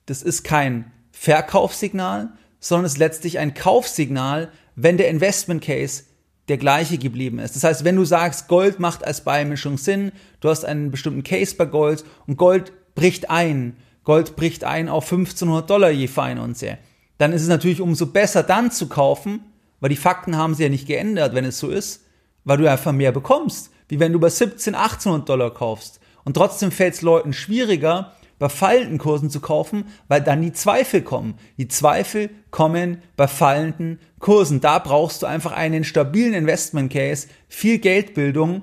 [0.05, 2.29] das ist kein Verkaufssignal,
[2.61, 6.03] sondern ist letztlich ein Kaufsignal, wenn der Investment Case
[6.49, 7.57] der gleiche geblieben ist.
[7.57, 11.57] Das heißt, wenn du sagst, Gold macht als Beimischung Sinn, du hast einen bestimmten Case
[11.57, 16.77] bei Gold und Gold bricht ein, Gold bricht ein auf 1500 Dollar je Feinunze,
[17.18, 19.40] dann ist es natürlich umso besser dann zu kaufen,
[19.81, 22.05] weil die Fakten haben sich ja nicht geändert, wenn es so ist,
[22.44, 26.00] weil du einfach mehr bekommst, wie wenn du bei 17, 1800 Dollar kaufst.
[26.24, 31.03] Und trotzdem fällt es Leuten schwieriger, bei fallenden Kursen zu kaufen, weil dann die Zweifel
[31.03, 31.35] kommen.
[31.57, 34.61] Die Zweifel kommen bei fallenden Kursen.
[34.61, 38.62] Da brauchst du einfach einen stabilen Investment Case, viel Geldbildung,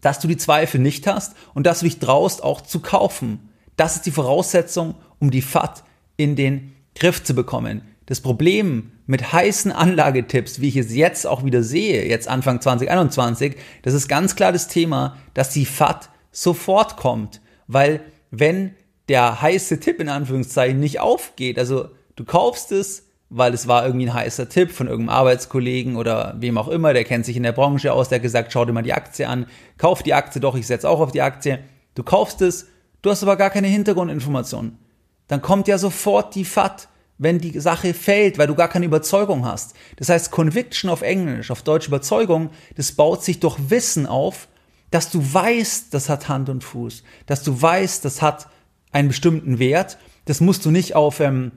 [0.00, 3.50] dass du die Zweifel nicht hast und dass du dich traust, auch zu kaufen.
[3.76, 5.84] Das ist die Voraussetzung, um die FAT
[6.16, 7.82] in den Griff zu bekommen.
[8.06, 13.56] Das Problem mit heißen Anlagetipps, wie ich es jetzt auch wieder sehe, jetzt Anfang 2021,
[13.82, 18.76] das ist ganz klar das Thema, dass die FAT sofort kommt, weil wenn
[19.10, 21.58] der heiße Tipp in Anführungszeichen nicht aufgeht.
[21.58, 26.36] Also du kaufst es, weil es war irgendwie ein heißer Tipp von irgendeinem Arbeitskollegen oder
[26.38, 28.72] wem auch immer, der kennt sich in der Branche aus, der hat gesagt, schau dir
[28.72, 29.46] mal die Aktie an,
[29.78, 31.58] kauf die Aktie doch, ich setze auch auf die Aktie.
[31.96, 32.68] Du kaufst es,
[33.02, 34.78] du hast aber gar keine Hintergrundinformationen.
[35.26, 36.88] Dann kommt ja sofort die FAT,
[37.20, 39.74] wenn die Sache fällt, weil du gar keine Überzeugung hast.
[39.96, 44.48] Das heißt, Conviction auf Englisch, auf Deutsch Überzeugung, das baut sich durch Wissen auf,
[44.90, 48.48] dass du weißt, das hat Hand und Fuß, dass du weißt, das hat
[48.90, 49.98] einen bestimmten Wert.
[50.24, 51.52] Das musst du nicht auf, ähm,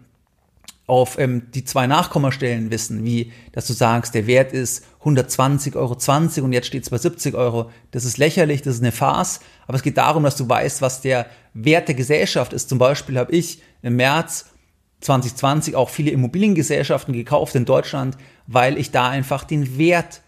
[0.85, 6.45] auf ähm, die zwei Nachkommastellen wissen, wie dass du sagst, der Wert ist 120,20 Euro
[6.45, 7.71] und jetzt steht es bei 70 Euro.
[7.91, 10.99] Das ist lächerlich, das ist eine Farce, aber es geht darum, dass du weißt, was
[10.99, 12.67] der Wert der Gesellschaft ist.
[12.67, 14.52] Zum Beispiel habe ich im März
[15.03, 20.21] 2020 auch viele Immobiliengesellschaften gekauft in Deutschland, weil ich da einfach den Wert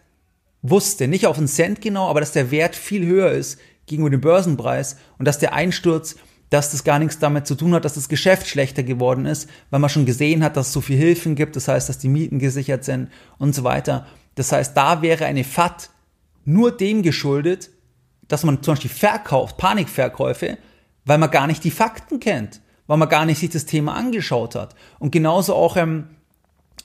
[0.61, 4.21] wusste, nicht auf einen Cent genau, aber dass der Wert viel höher ist gegenüber dem
[4.21, 6.15] Börsenpreis und dass der Einsturz,
[6.49, 9.79] dass das gar nichts damit zu tun hat, dass das Geschäft schlechter geworden ist, weil
[9.79, 12.39] man schon gesehen hat, dass es so viel Hilfen gibt, das heißt, dass die Mieten
[12.39, 14.07] gesichert sind und so weiter.
[14.35, 15.89] Das heißt, da wäre eine FAT
[16.43, 17.69] nur dem geschuldet,
[18.27, 20.57] dass man zum Beispiel verkauft, Panikverkäufe,
[21.05, 24.56] weil man gar nicht die Fakten kennt, weil man gar nicht sich das Thema angeschaut
[24.56, 24.76] hat.
[25.00, 26.10] Und genauso auch, ähm,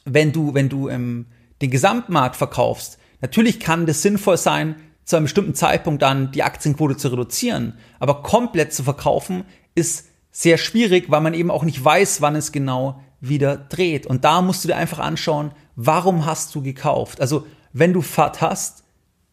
[0.04, 1.26] wenn du, wenn du ähm,
[1.60, 6.96] den Gesamtmarkt verkaufst, Natürlich kann das sinnvoll sein, zu einem bestimmten Zeitpunkt dann die Aktienquote
[6.96, 12.20] zu reduzieren, aber komplett zu verkaufen ist sehr schwierig, weil man eben auch nicht weiß,
[12.20, 14.06] wann es genau wieder dreht.
[14.06, 17.20] Und da musst du dir einfach anschauen, warum hast du gekauft?
[17.20, 18.84] Also, wenn du FAT hast,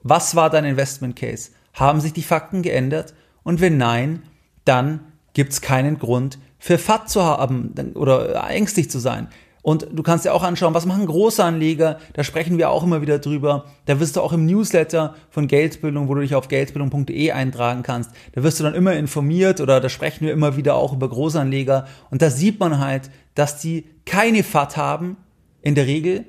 [0.01, 1.51] was war dein Investment Case?
[1.73, 3.13] Haben sich die Fakten geändert?
[3.43, 4.23] Und wenn nein,
[4.65, 9.27] dann gibt es keinen Grund für FAT zu haben oder ängstlich zu sein.
[9.61, 13.01] Und du kannst dir auch anschauen, was machen große Anleger, da sprechen wir auch immer
[13.01, 13.65] wieder drüber.
[13.85, 18.11] Da wirst du auch im Newsletter von Geldbildung, wo du dich auf geldbildung.de eintragen kannst,
[18.31, 21.85] da wirst du dann immer informiert oder da sprechen wir immer wieder auch über Großanleger.
[22.09, 25.17] Und da sieht man halt, dass die keine FAT haben,
[25.61, 26.23] in der Regel,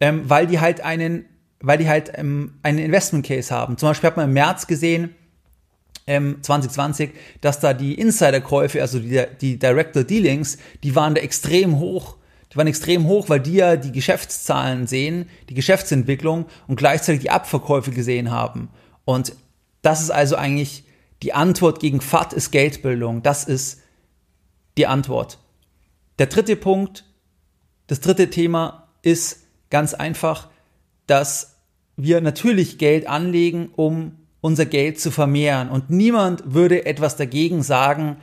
[0.00, 1.26] ähm, weil die halt einen,
[1.60, 3.76] weil die halt ähm, einen Investment Case haben.
[3.76, 5.14] Zum Beispiel hat man im März gesehen,
[6.08, 11.78] ähm, 2020, dass da die Insiderkäufe, also die, die Director Dealings, die waren da extrem
[11.78, 12.18] hoch
[12.52, 17.30] die waren extrem hoch, weil die ja die Geschäftszahlen sehen, die Geschäftsentwicklung und gleichzeitig die
[17.30, 18.70] Abverkäufe gesehen haben.
[19.04, 19.34] Und
[19.82, 20.84] das ist also eigentlich
[21.22, 23.22] die Antwort gegen FAT ist Geldbildung.
[23.22, 23.82] Das ist
[24.76, 25.38] die Antwort.
[26.18, 27.04] Der dritte Punkt,
[27.86, 29.40] das dritte Thema ist
[29.70, 30.48] ganz einfach,
[31.06, 31.56] dass
[31.96, 35.68] wir natürlich Geld anlegen, um unser Geld zu vermehren.
[35.68, 38.16] Und niemand würde etwas dagegen sagen,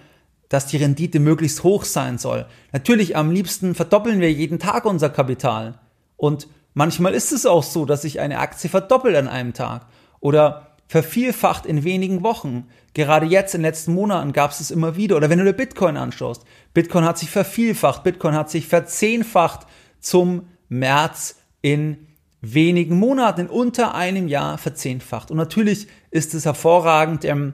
[0.50, 2.46] dass die Rendite möglichst hoch sein soll.
[2.72, 5.80] Natürlich am liebsten verdoppeln wir jeden Tag unser Kapital.
[6.18, 9.88] Und manchmal ist es auch so, dass sich eine Aktie verdoppelt an einem Tag
[10.20, 12.68] oder vervielfacht in wenigen Wochen.
[12.94, 15.18] Gerade jetzt in den letzten Monaten gab es es immer wieder.
[15.18, 16.44] Oder wenn du dir Bitcoin anschaust.
[16.74, 19.66] Bitcoin hat sich vervielfacht, Bitcoin hat sich verzehnfacht
[20.00, 22.05] zum März in
[22.54, 25.32] wenigen Monaten, in unter einem Jahr verzehnfacht.
[25.32, 27.54] Und natürlich ist es hervorragend, ähm,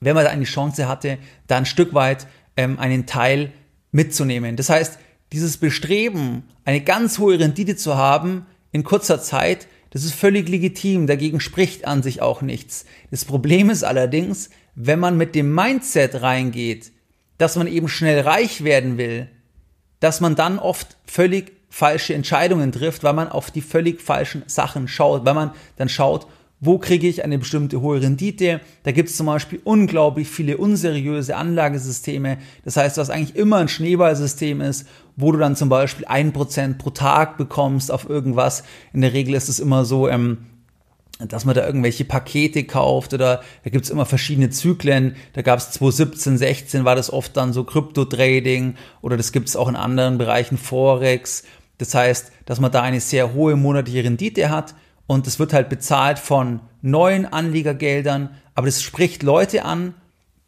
[0.00, 3.52] wenn man da eine Chance hatte, da ein Stück weit ähm, einen Teil
[3.92, 4.56] mitzunehmen.
[4.56, 4.98] Das heißt,
[5.32, 11.06] dieses Bestreben, eine ganz hohe Rendite zu haben in kurzer Zeit, Das ist völlig legitim,
[11.06, 12.86] dagegen spricht an sich auch nichts.
[13.10, 16.92] Das Problem ist allerdings, wenn man mit dem Mindset reingeht,
[17.36, 19.28] dass man eben schnell reich werden will,
[20.00, 24.88] dass man dann oft völlig falsche Entscheidungen trifft, weil man auf die völlig falschen Sachen
[24.88, 26.26] schaut, weil man dann schaut,
[26.60, 28.60] wo kriege ich eine bestimmte hohe Rendite.
[28.82, 32.36] Da gibt es zum Beispiel unglaublich viele unseriöse Anlagesysteme.
[32.66, 36.76] Das heißt, was eigentlich immer ein Schneeballsystem ist, wo du dann zum Beispiel ein Prozent
[36.76, 38.64] pro Tag bekommst auf irgendwas.
[38.92, 40.44] In der Regel ist es immer so, ähm,
[41.18, 45.16] dass man da irgendwelche Pakete kauft oder da gibt's immer verschiedene Zyklen.
[45.32, 49.76] Da gab's 2017, 16 war das oft dann so Krypto-Trading oder das gibt's auch in
[49.76, 51.44] anderen Bereichen Forex.
[51.82, 54.76] Das heißt, dass man da eine sehr hohe monatliche Rendite hat
[55.08, 59.94] und es wird halt bezahlt von neuen Anlegergeldern, aber das spricht Leute an,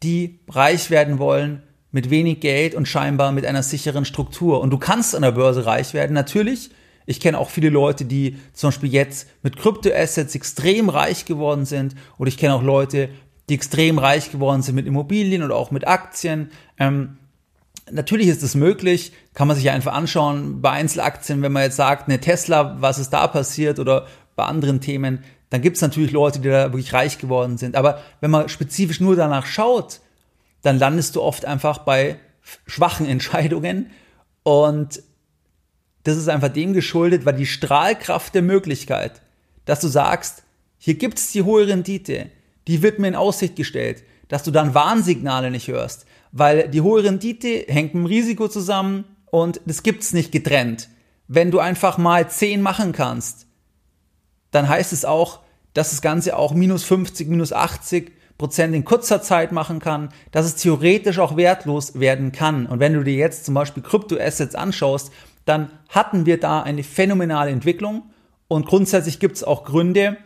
[0.01, 4.61] die reich werden wollen mit wenig Geld und scheinbar mit einer sicheren Struktur.
[4.61, 6.69] Und du kannst an der Börse reich werden, natürlich.
[7.05, 11.95] Ich kenne auch viele Leute, die zum Beispiel jetzt mit Kryptoassets extrem reich geworden sind.
[12.17, 13.09] Oder ich kenne auch Leute,
[13.49, 16.49] die extrem reich geworden sind mit Immobilien oder auch mit Aktien.
[16.79, 17.17] Ähm,
[17.91, 22.07] natürlich ist es möglich, kann man sich einfach anschauen bei Einzelaktien, wenn man jetzt sagt,
[22.07, 26.39] eine Tesla, was ist da passiert oder bei anderen Themen, dann gibt es natürlich Leute,
[26.39, 27.75] die da wirklich reich geworden sind.
[27.75, 30.01] Aber wenn man spezifisch nur danach schaut,
[30.61, 32.19] dann landest du oft einfach bei
[32.65, 33.91] schwachen Entscheidungen
[34.43, 35.01] und
[36.03, 39.21] das ist einfach dem geschuldet, weil die Strahlkraft der Möglichkeit,
[39.65, 40.43] dass du sagst,
[40.77, 42.29] hier gibt es die hohe Rendite,
[42.67, 46.05] die wird mir in Aussicht gestellt, dass du dann Warnsignale nicht hörst,
[46.37, 50.89] weil die hohe Rendite hängt mit dem Risiko zusammen und das gibt's nicht getrennt.
[51.29, 53.47] Wenn du einfach mal 10 machen kannst,
[54.51, 55.39] dann heißt es auch,
[55.73, 60.45] dass das Ganze auch minus 50, minus 80 Prozent in kurzer Zeit machen kann, dass
[60.45, 62.65] es theoretisch auch wertlos werden kann.
[62.65, 65.13] Und wenn du dir jetzt zum Beispiel Kryptoassets anschaust,
[65.45, 68.09] dann hatten wir da eine phänomenale Entwicklung
[68.49, 70.17] und grundsätzlich gibt es auch Gründe,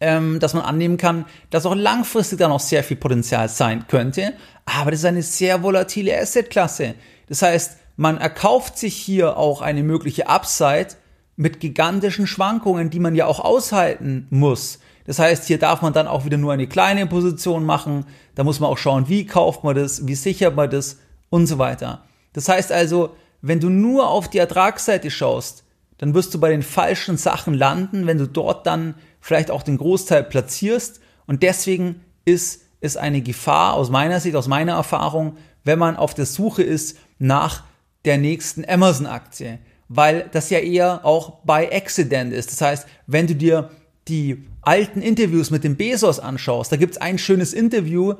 [0.00, 4.34] ähm, dass man annehmen kann, dass auch langfristig da noch sehr viel Potenzial sein könnte.
[4.64, 6.94] Aber das ist eine sehr volatile Assetklasse.
[7.28, 10.88] Das heißt, man erkauft sich hier auch eine mögliche Upside,
[11.36, 14.78] mit gigantischen Schwankungen, die man ja auch aushalten muss.
[15.04, 18.06] Das heißt, hier darf man dann auch wieder nur eine kleine Position machen.
[18.34, 21.58] Da muss man auch schauen, wie kauft man das, wie sichert man das und so
[21.58, 22.04] weiter.
[22.32, 25.64] Das heißt also, wenn du nur auf die Ertragsseite schaust,
[25.98, 28.94] dann wirst du bei den falschen Sachen landen, wenn du dort dann
[29.26, 31.00] vielleicht auch den Großteil platzierst.
[31.26, 36.14] Und deswegen ist es eine Gefahr aus meiner Sicht, aus meiner Erfahrung, wenn man auf
[36.14, 37.64] der Suche ist nach
[38.04, 39.58] der nächsten Amazon-Aktie
[39.88, 42.50] weil das ja eher auch by accident ist.
[42.50, 43.70] Das heißt, wenn du dir
[44.08, 48.14] die alten Interviews mit dem Bezos anschaust, da gibt's ein schönes Interview,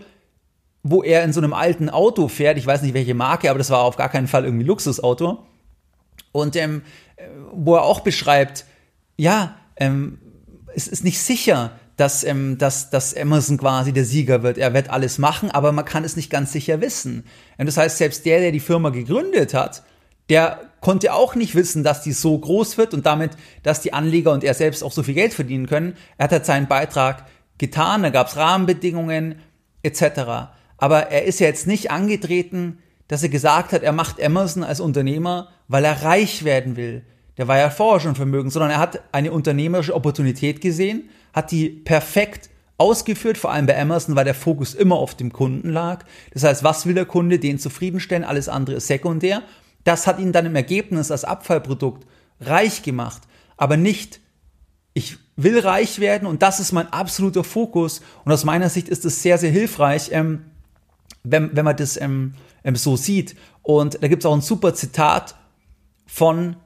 [0.82, 3.70] wo er in so einem alten Auto fährt, ich weiß nicht welche Marke, aber das
[3.70, 5.44] war auf gar keinen Fall irgendwie Luxusauto.
[6.30, 6.82] Und ähm,
[7.52, 8.66] wo er auch beschreibt,
[9.16, 10.18] ja, ähm,
[10.76, 14.58] es ist nicht sicher, dass, ähm, dass, dass Amazon quasi der Sieger wird.
[14.58, 17.24] Er wird alles machen, aber man kann es nicht ganz sicher wissen.
[17.56, 19.82] Und das heißt, selbst der, der die Firma gegründet hat,
[20.28, 24.32] der konnte auch nicht wissen, dass die so groß wird und damit, dass die Anleger
[24.32, 25.96] und er selbst auch so viel Geld verdienen können.
[26.18, 27.24] Er hat halt seinen Beitrag
[27.56, 29.36] getan, da gab es Rahmenbedingungen
[29.82, 30.50] etc.
[30.76, 34.80] Aber er ist ja jetzt nicht angetreten, dass er gesagt hat, er macht Amazon als
[34.80, 37.02] Unternehmer, weil er reich werden will.
[37.38, 41.68] Der war ja vorher schon vermögend, sondern er hat eine unternehmerische Opportunität gesehen, hat die
[41.68, 46.04] perfekt ausgeführt, vor allem bei Amazon, weil der Fokus immer auf dem Kunden lag.
[46.32, 49.42] Das heißt, was will der Kunde, den zufriedenstellen, alles andere ist sekundär.
[49.84, 52.06] Das hat ihn dann im Ergebnis als Abfallprodukt
[52.40, 53.22] reich gemacht,
[53.56, 54.20] aber nicht,
[54.92, 58.00] ich will reich werden und das ist mein absoluter Fokus.
[58.24, 60.46] Und aus meiner Sicht ist es sehr, sehr hilfreich, ähm,
[61.22, 63.36] wenn, wenn man das ähm, ähm, so sieht.
[63.62, 65.34] Und da gibt es auch ein super Zitat
[66.06, 66.56] von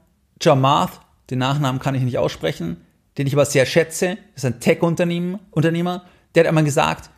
[0.41, 0.99] Jamath,
[1.29, 2.77] den Nachnamen kann ich nicht aussprechen,
[3.17, 7.09] den ich aber sehr schätze, ist ein Tech-Unternehmer, der hat einmal gesagt,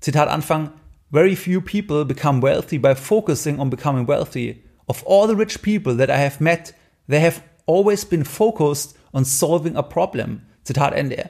[0.00, 0.70] Zitat Anfang,
[1.12, 4.62] Very few people become wealthy by focusing on becoming wealthy.
[4.86, 6.74] Of all the rich people that I have met,
[7.06, 10.40] they have always been focused on solving a problem.
[10.64, 11.28] Zitat Ende.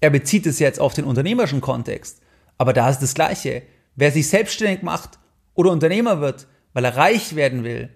[0.00, 2.22] Er bezieht es jetzt auf den unternehmerischen Kontext.
[2.56, 3.62] Aber da ist das Gleiche.
[3.96, 5.18] Wer sich selbstständig macht
[5.54, 7.90] oder Unternehmer wird, weil er reich werden will,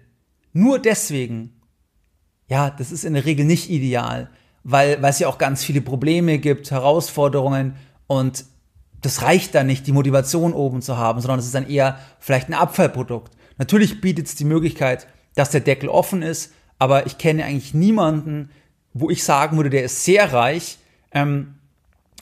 [0.51, 1.59] nur deswegen,
[2.47, 4.29] ja, das ist in der Regel nicht ideal,
[4.63, 7.75] weil, weil es ja auch ganz viele Probleme gibt, Herausforderungen
[8.07, 8.45] und
[9.01, 12.47] das reicht dann nicht, die Motivation oben zu haben, sondern es ist dann eher vielleicht
[12.47, 13.33] ein Abfallprodukt.
[13.57, 18.49] Natürlich bietet es die Möglichkeit, dass der Deckel offen ist, aber ich kenne eigentlich niemanden,
[18.93, 20.77] wo ich sagen würde, der ist sehr reich,
[21.11, 21.55] ähm,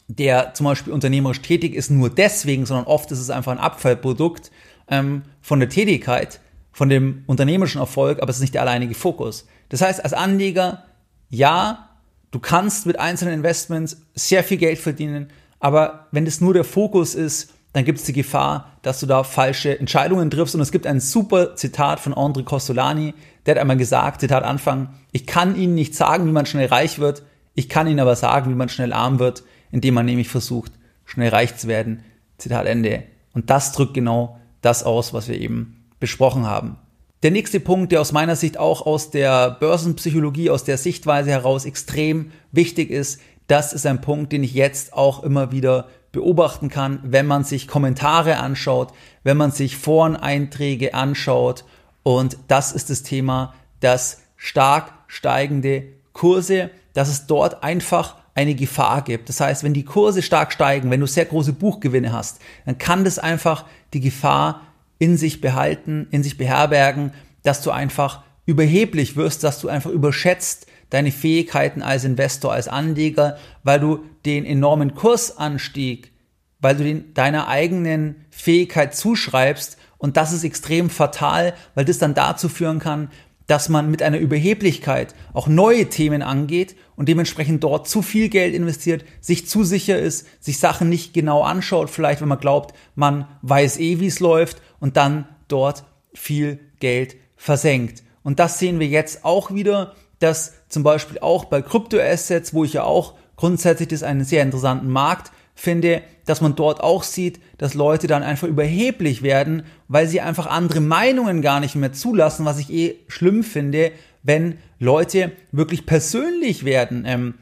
[0.07, 4.51] der zum Beispiel unternehmerisch tätig ist, nur deswegen, sondern oft ist es einfach ein Abfallprodukt
[4.89, 6.41] ähm, von der Tätigkeit,
[6.71, 9.47] von dem unternehmerischen Erfolg, aber es ist nicht der alleinige Fokus.
[9.71, 10.83] Das heißt, als Anleger,
[11.29, 11.91] ja,
[12.31, 15.27] Du kannst mit einzelnen Investments sehr viel Geld verdienen,
[15.59, 19.23] aber wenn das nur der Fokus ist, dann gibt es die Gefahr, dass du da
[19.23, 20.55] falsche Entscheidungen triffst.
[20.55, 23.13] Und es gibt ein super Zitat von André Costolani,
[23.45, 26.99] der hat einmal gesagt, Zitat Anfang, ich kann Ihnen nicht sagen, wie man schnell reich
[26.99, 30.71] wird, ich kann Ihnen aber sagen, wie man schnell arm wird, indem man nämlich versucht,
[31.05, 32.03] schnell reich zu werden.
[32.37, 33.03] Zitat Ende.
[33.33, 36.77] Und das drückt genau das aus, was wir eben besprochen haben.
[37.23, 41.65] Der nächste Punkt, der aus meiner Sicht auch aus der Börsenpsychologie, aus der Sichtweise heraus
[41.65, 46.99] extrem wichtig ist, das ist ein Punkt, den ich jetzt auch immer wieder beobachten kann,
[47.03, 48.91] wenn man sich Kommentare anschaut,
[49.23, 51.63] wenn man sich Foreneinträge anschaut.
[52.01, 59.03] Und das ist das Thema, dass stark steigende Kurse, dass es dort einfach eine Gefahr
[59.03, 59.29] gibt.
[59.29, 63.03] Das heißt, wenn die Kurse stark steigen, wenn du sehr große Buchgewinne hast, dann kann
[63.03, 64.61] das einfach die Gefahr
[65.01, 70.67] in sich behalten, in sich beherbergen, dass du einfach überheblich wirst, dass du einfach überschätzt
[70.91, 76.11] deine Fähigkeiten als Investor, als Anleger, weil du den enormen Kursanstieg,
[76.59, 79.77] weil du den, deiner eigenen Fähigkeit zuschreibst.
[79.97, 83.09] Und das ist extrem fatal, weil das dann dazu führen kann,
[83.47, 88.53] dass man mit einer Überheblichkeit auch neue Themen angeht und dementsprechend dort zu viel Geld
[88.53, 93.27] investiert, sich zu sicher ist, sich Sachen nicht genau anschaut, vielleicht wenn man glaubt, man
[93.41, 98.03] weiß eh, wie es läuft und dann dort viel Geld versenkt.
[98.23, 102.73] Und das sehen wir jetzt auch wieder, dass zum Beispiel auch bei Kryptoassets, wo ich
[102.73, 107.73] ja auch grundsätzlich das einen sehr interessanten Markt finde, dass man dort auch sieht, dass
[107.73, 112.59] Leute dann einfach überheblich werden, weil sie einfach andere Meinungen gar nicht mehr zulassen, was
[112.59, 113.91] ich eh schlimm finde,
[114.23, 117.03] wenn Leute wirklich persönlich werden.
[117.07, 117.33] Ähm,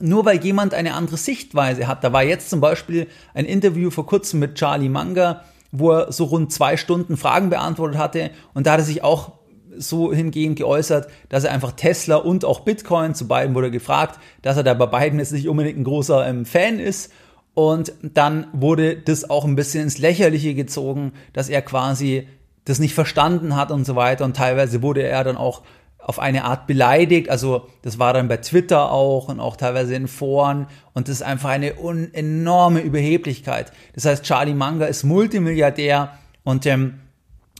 [0.00, 2.02] nur weil jemand eine andere Sichtweise hat.
[2.02, 6.24] Da war jetzt zum Beispiel ein Interview vor kurzem mit Charlie Munger, wo er so
[6.24, 9.32] rund zwei Stunden Fragen beantwortet hatte und da hat er sich auch
[9.76, 14.56] so hingehend geäußert, dass er einfach Tesla und auch Bitcoin, zu beiden wurde gefragt, dass
[14.56, 17.12] er da bei beiden jetzt nicht unbedingt ein großer ähm, Fan ist.
[17.54, 22.28] Und dann wurde das auch ein bisschen ins Lächerliche gezogen, dass er quasi
[22.64, 24.24] das nicht verstanden hat und so weiter.
[24.24, 25.62] Und teilweise wurde er dann auch
[26.02, 27.28] auf eine Art beleidigt.
[27.28, 30.66] Also das war dann bei Twitter auch und auch teilweise in Foren.
[30.94, 31.74] Und das ist einfach eine
[32.12, 33.72] enorme Überheblichkeit.
[33.94, 37.00] Das heißt, Charlie Munger ist Multimilliardär und ähm,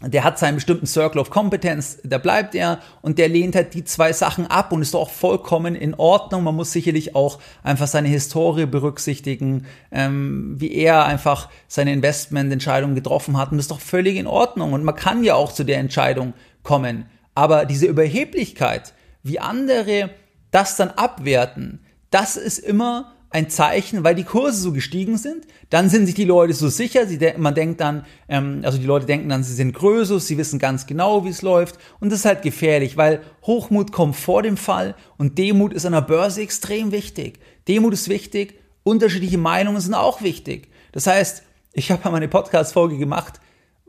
[0.03, 3.85] der hat seinen bestimmten Circle of Competence, da bleibt er und der lehnt halt die
[3.85, 6.43] zwei Sachen ab und ist auch vollkommen in Ordnung.
[6.43, 13.37] Man muss sicherlich auch einfach seine Historie berücksichtigen, ähm, wie er einfach seine Investmententscheidung getroffen
[13.37, 15.79] hat und das ist doch völlig in Ordnung und man kann ja auch zu der
[15.79, 16.33] Entscheidung
[16.63, 17.05] kommen.
[17.35, 20.11] Aber diese Überheblichkeit, wie andere
[20.51, 25.47] das dann abwerten, das ist immer ein Zeichen, weil die Kurse so gestiegen sind.
[25.71, 28.87] Dann sind sich die Leute so sicher, sie de man denkt dann, ähm, also die
[28.87, 31.79] Leute denken dann, sie sind Größus, sie wissen ganz genau, wie es läuft.
[32.01, 35.93] Und das ist halt gefährlich, weil Hochmut kommt vor dem Fall und Demut ist an
[35.93, 37.39] der Börse extrem wichtig.
[37.69, 40.69] Demut ist wichtig, unterschiedliche Meinungen sind auch wichtig.
[40.91, 43.41] Das heißt, ich habe mal eine Podcast-Folge gemacht,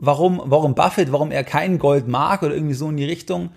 [0.02, 3.50] warum, warum Buffett, warum er kein Gold mag oder irgendwie so in die Richtung.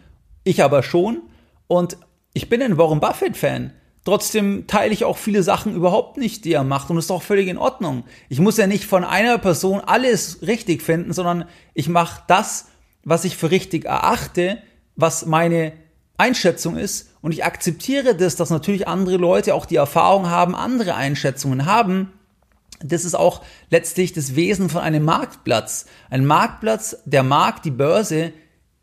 [0.44, 1.24] Ich aber schon.
[1.68, 1.98] Und
[2.34, 3.74] ich bin ein Warren Buffett-Fan.
[4.06, 7.24] Trotzdem teile ich auch viele Sachen überhaupt nicht, die er macht und das ist auch
[7.24, 8.04] völlig in Ordnung.
[8.30, 12.68] Ich muss ja nicht von einer Person alles richtig finden, sondern ich mache das,
[13.04, 14.60] was ich für richtig erachte,
[14.96, 15.74] was meine
[16.18, 20.94] Einschätzung ist und ich akzeptiere das, dass natürlich andere Leute auch die Erfahrung haben, andere
[20.94, 22.14] Einschätzungen haben.
[22.80, 25.86] Das ist auch letztlich das Wesen von einem Marktplatz.
[26.10, 28.34] Ein Marktplatz, der Markt, die Börse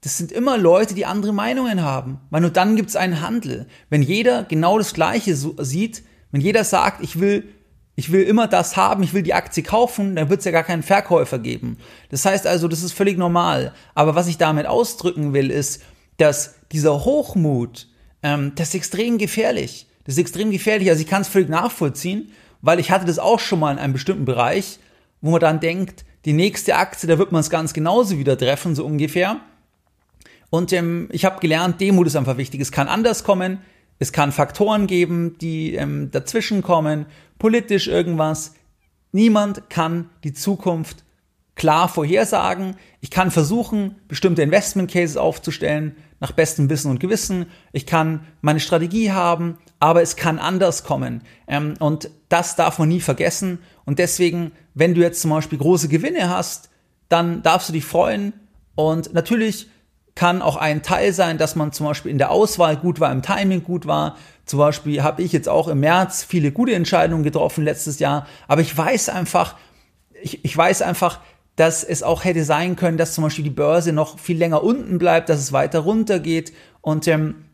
[0.03, 2.21] das sind immer Leute, die andere Meinungen haben.
[2.31, 3.67] Weil nur dann gibt es einen Handel.
[3.89, 7.49] Wenn jeder genau das Gleiche so sieht, wenn jeder sagt, ich will,
[7.95, 10.65] ich will immer das haben, ich will die Aktie kaufen, dann wird es ja gar
[10.65, 11.79] keinen Verkäufer geben.
[12.11, 13.75] Das heißt also, das ist völlig normal.
[13.95, 15.83] Aber was ich damit ausdrücken will, ist,
[16.17, 17.87] dass dieser Hochmut,
[18.25, 19.87] ähm, das ist extrem gefährlich.
[20.05, 20.91] Das ist extrem gefährlich.
[20.91, 22.33] Also ich kann es völlig nachvollziehen,
[22.63, 24.79] weil ich hatte das auch schon mal in einem bestimmten Bereich,
[25.21, 28.75] wo man dann denkt, die nächste Aktie, da wird man es ganz genauso wieder treffen,
[28.75, 29.41] so ungefähr.
[30.51, 32.61] Und ähm, ich habe gelernt, Demut ist einfach wichtig.
[32.61, 33.59] Es kann anders kommen.
[33.99, 37.07] Es kann Faktoren geben, die ähm, dazwischen kommen,
[37.39, 38.55] politisch irgendwas.
[39.13, 41.05] Niemand kann die Zukunft
[41.55, 42.77] klar vorhersagen.
[43.01, 47.47] Ich kann versuchen, bestimmte Investment Cases aufzustellen, nach bestem Wissen und Gewissen.
[47.73, 51.23] Ich kann meine Strategie haben, aber es kann anders kommen.
[51.49, 53.59] Ähm, und das darf man nie vergessen.
[53.85, 56.71] Und deswegen, wenn du jetzt zum Beispiel große Gewinne hast,
[57.09, 58.33] dann darfst du dich freuen.
[58.77, 59.69] Und natürlich
[60.15, 63.23] kann auch ein Teil sein, dass man zum Beispiel in der Auswahl gut war, im
[63.23, 64.17] Timing gut war.
[64.45, 68.61] Zum Beispiel habe ich jetzt auch im März viele gute Entscheidungen getroffen letztes Jahr, aber
[68.61, 69.57] ich weiß einfach,
[70.23, 71.19] ich, ich weiß einfach,
[71.57, 74.99] dass es auch hätte sein können, dass zum Beispiel die Börse noch viel länger unten
[74.99, 76.53] bleibt, dass es weiter runter geht
[76.83, 77.47] und ähm,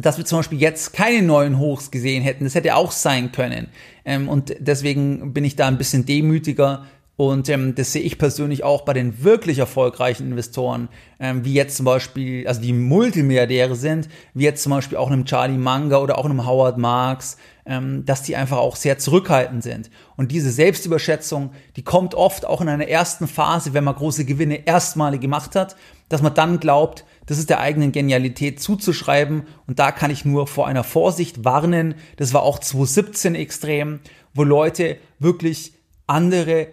[0.00, 2.44] dass wir zum Beispiel jetzt keine neuen Hochs gesehen hätten.
[2.44, 3.68] Das hätte auch sein können.
[4.04, 6.86] Ähm, und deswegen bin ich da ein bisschen demütiger.
[7.18, 10.88] Und ähm, das sehe ich persönlich auch bei den wirklich erfolgreichen Investoren,
[11.18, 15.24] ähm, wie jetzt zum Beispiel, also die Multimilliardäre sind, wie jetzt zum Beispiel auch einem
[15.24, 19.90] Charlie Munger oder auch einem Howard Marks, ähm, dass die einfach auch sehr zurückhaltend sind.
[20.16, 24.64] Und diese Selbstüberschätzung, die kommt oft auch in einer ersten Phase, wenn man große Gewinne
[24.68, 25.74] erstmalig gemacht hat,
[26.08, 29.42] dass man dann glaubt, das ist der eigenen Genialität zuzuschreiben.
[29.66, 31.96] Und da kann ich nur vor einer Vorsicht warnen.
[32.16, 33.98] Das war auch 2017 extrem,
[34.34, 35.72] wo Leute wirklich
[36.06, 36.68] andere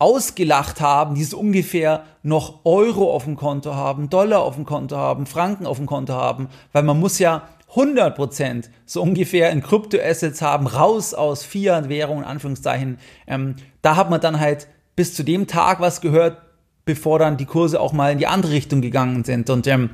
[0.00, 4.96] ausgelacht haben, die so ungefähr noch Euro auf dem Konto haben, Dollar auf dem Konto
[4.96, 7.42] haben, Franken auf dem Konto haben, weil man muss ja
[7.74, 12.98] 100% so ungefähr in Kryptoassets haben, raus aus Fiat-Währungen, Anführungszeichen.
[13.26, 16.38] Ähm, da hat man dann halt bis zu dem Tag was gehört,
[16.86, 19.50] bevor dann die Kurse auch mal in die andere Richtung gegangen sind.
[19.50, 19.90] Und ähm,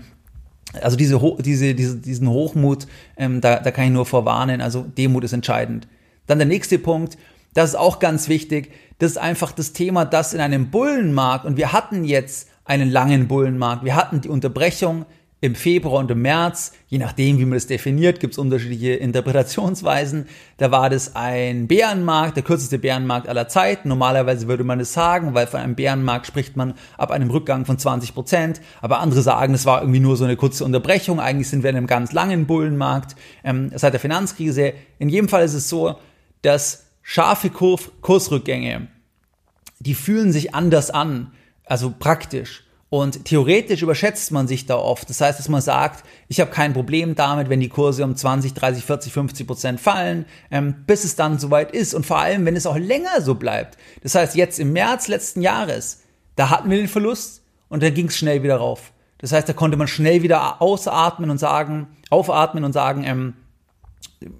[0.80, 2.86] also diese, diese, diese, diesen Hochmut,
[3.16, 4.60] ähm, da, da kann ich nur vorwarnen.
[4.60, 5.88] Also Demut ist entscheidend.
[6.26, 7.18] Dann der nächste Punkt,
[7.56, 8.70] das ist auch ganz wichtig.
[8.98, 13.28] Das ist einfach das Thema, dass in einem Bullenmarkt, und wir hatten jetzt einen langen
[13.28, 15.06] Bullenmarkt, wir hatten die Unterbrechung
[15.40, 20.26] im Februar und im März, je nachdem, wie man das definiert, gibt es unterschiedliche Interpretationsweisen.
[20.58, 23.88] Da war das ein Bärenmarkt, der kürzeste Bärenmarkt aller Zeiten.
[23.88, 27.78] Normalerweise würde man es sagen, weil von einem Bärenmarkt spricht man ab einem Rückgang von
[27.78, 28.60] 20 Prozent.
[28.82, 31.20] Aber andere sagen, es war irgendwie nur so eine kurze Unterbrechung.
[31.20, 34.74] Eigentlich sind wir in einem ganz langen Bullenmarkt ähm, seit der Finanzkrise.
[34.98, 35.96] In jedem Fall ist es so,
[36.42, 38.88] dass scharfe Kur Kursrückgänge,
[39.78, 41.32] die fühlen sich anders an,
[41.64, 42.64] also praktisch.
[42.88, 45.08] Und theoretisch überschätzt man sich da oft.
[45.08, 48.54] Das heißt, dass man sagt, ich habe kein Problem damit, wenn die Kurse um 20,
[48.54, 51.94] 30, 40, 50 Prozent fallen, ähm, bis es dann soweit ist.
[51.94, 53.78] Und vor allem, wenn es auch länger so bleibt.
[54.02, 56.02] Das heißt, jetzt im März letzten Jahres,
[56.34, 58.92] da hatten wir den Verlust und dann ging es schnell wieder rauf.
[59.18, 63.34] Das heißt, da konnte man schnell wieder ausatmen und sagen, aufatmen und sagen, ähm,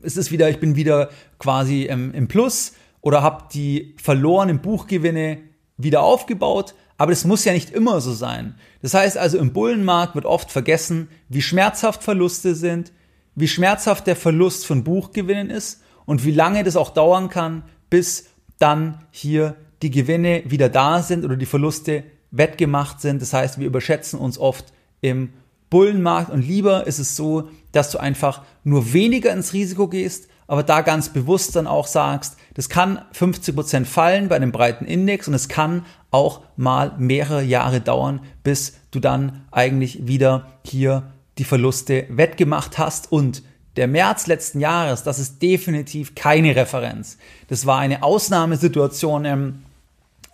[0.02, 5.38] es wieder, ich bin wieder quasi ähm, im Plus oder habe die verlorenen Buchgewinne
[5.76, 8.54] wieder aufgebaut aber das muss ja nicht immer so sein.
[8.82, 12.92] Das heißt also, im Bullenmarkt wird oft vergessen, wie schmerzhaft Verluste sind,
[13.34, 18.30] wie schmerzhaft der Verlust von Buchgewinnen ist und wie lange das auch dauern kann, bis
[18.58, 23.20] dann hier die Gewinne wieder da sind oder die Verluste wettgemacht sind.
[23.20, 25.34] Das heißt, wir überschätzen uns oft im
[25.76, 30.62] Bullenmarkt und lieber ist es so, dass du einfach nur weniger ins Risiko gehst, aber
[30.62, 35.28] da ganz bewusst dann auch sagst, das kann 50 Prozent fallen bei einem breiten Index
[35.28, 41.44] und es kann auch mal mehrere Jahre dauern, bis du dann eigentlich wieder hier die
[41.44, 43.42] Verluste wettgemacht hast und
[43.76, 47.18] der März letzten Jahres, das ist definitiv keine Referenz.
[47.48, 49.65] Das war eine Ausnahmesituation.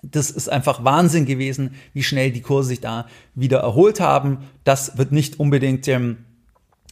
[0.02, 4.38] Das ist einfach Wahnsinn gewesen, wie schnell die Kurse sich da wieder erholt haben.
[4.64, 6.18] Das wird nicht unbedingt ähm,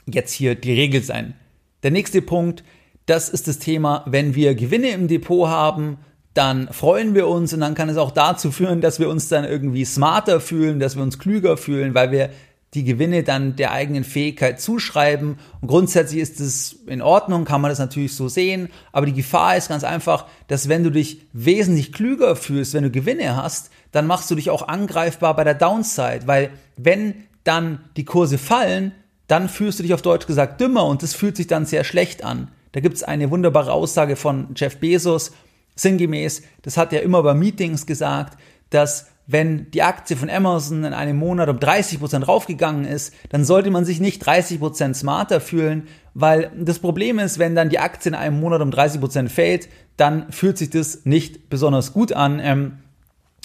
[0.07, 1.35] jetzt hier die Regel sein.
[1.83, 2.63] Der nächste Punkt,
[3.07, 5.99] das ist das Thema, wenn wir Gewinne im Depot haben,
[6.35, 9.45] dann freuen wir uns und dann kann es auch dazu führen, dass wir uns dann
[9.45, 12.31] irgendwie smarter fühlen, dass wir uns klüger fühlen, weil wir
[12.75, 15.39] die Gewinne dann der eigenen Fähigkeit zuschreiben.
[15.61, 18.69] Und grundsätzlich ist es in Ordnung, kann man das natürlich so sehen.
[18.93, 22.91] Aber die Gefahr ist ganz einfach, dass wenn du dich wesentlich klüger fühlst, wenn du
[22.91, 26.27] Gewinne hast, dann machst du dich auch angreifbar bei der Downside.
[26.27, 28.93] Weil wenn dann die Kurse fallen,
[29.27, 32.25] dann fühlst du dich auf Deutsch gesagt dümmer und das fühlt sich dann sehr schlecht
[32.25, 32.49] an.
[32.73, 35.33] Da gibt es eine wunderbare Aussage von Jeff Bezos,
[35.75, 38.39] sinngemäß, das hat er immer bei Meetings gesagt,
[38.71, 43.71] dass wenn die Aktie von Amazon in einem Monat um 30% raufgegangen ist, dann sollte
[43.71, 48.15] man sich nicht 30% smarter fühlen, weil das Problem ist, wenn dann die Aktie in
[48.15, 52.41] einem Monat um 30% fällt, dann fühlt sich das nicht besonders gut an.
[52.43, 52.79] Ähm,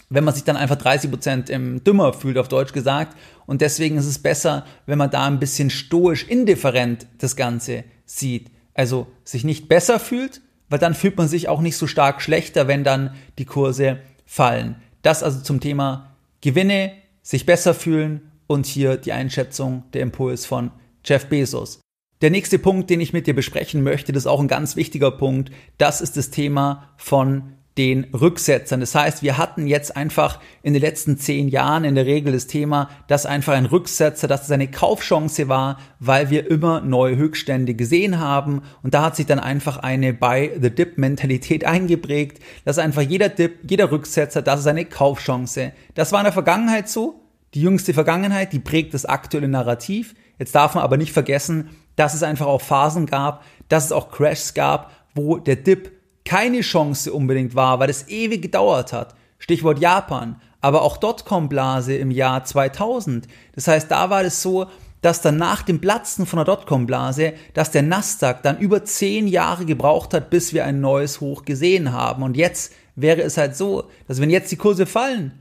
[0.10, 3.18] wenn man sich dann einfach 30 Prozent ähm, dümmer fühlt, auf Deutsch gesagt.
[3.48, 8.52] Und deswegen ist es besser, wenn man da ein bisschen stoisch indifferent das Ganze sieht
[8.76, 12.68] also sich nicht besser fühlt, weil dann fühlt man sich auch nicht so stark schlechter,
[12.68, 14.76] wenn dann die Kurse fallen.
[15.06, 20.72] Das also zum Thema Gewinne, sich besser fühlen und hier die Einschätzung, der Impuls von
[21.06, 21.80] Jeff Bezos.
[22.22, 25.12] Der nächste Punkt, den ich mit dir besprechen möchte, das ist auch ein ganz wichtiger
[25.12, 28.80] Punkt, das ist das Thema von den Rücksetzern.
[28.80, 32.48] Das heißt, wir hatten jetzt einfach in den letzten zehn Jahren in der Regel das
[32.48, 37.74] Thema, dass einfach ein Rücksetzer, dass es eine Kaufchance war, weil wir immer neue Höchststände
[37.74, 38.62] gesehen haben.
[38.82, 43.28] Und da hat sich dann einfach eine Buy the Dip Mentalität eingeprägt, dass einfach jeder
[43.28, 45.74] Dip, jeder Rücksetzer, das ist eine Kaufchance.
[45.96, 47.22] Das war in der Vergangenheit so.
[47.54, 50.16] Die jüngste Vergangenheit, die prägt das aktuelle Narrativ.
[50.40, 54.12] Jetzt darf man aber nicht vergessen, dass es einfach auch Phasen gab, dass es auch
[54.12, 55.95] Crashs gab, wo der Dip
[56.26, 59.16] keine Chance unbedingt war, weil es ewig gedauert hat.
[59.38, 63.28] Stichwort Japan, aber auch Dotcom-Blase im Jahr 2000.
[63.54, 64.66] Das heißt, da war es so,
[65.02, 69.66] dass dann nach dem Platzen von der Dotcom-Blase, dass der Nasdaq dann über zehn Jahre
[69.66, 72.24] gebraucht hat, bis wir ein neues Hoch gesehen haben.
[72.24, 75.32] Und jetzt wäre es halt so, dass wenn jetzt die Kurse fallen,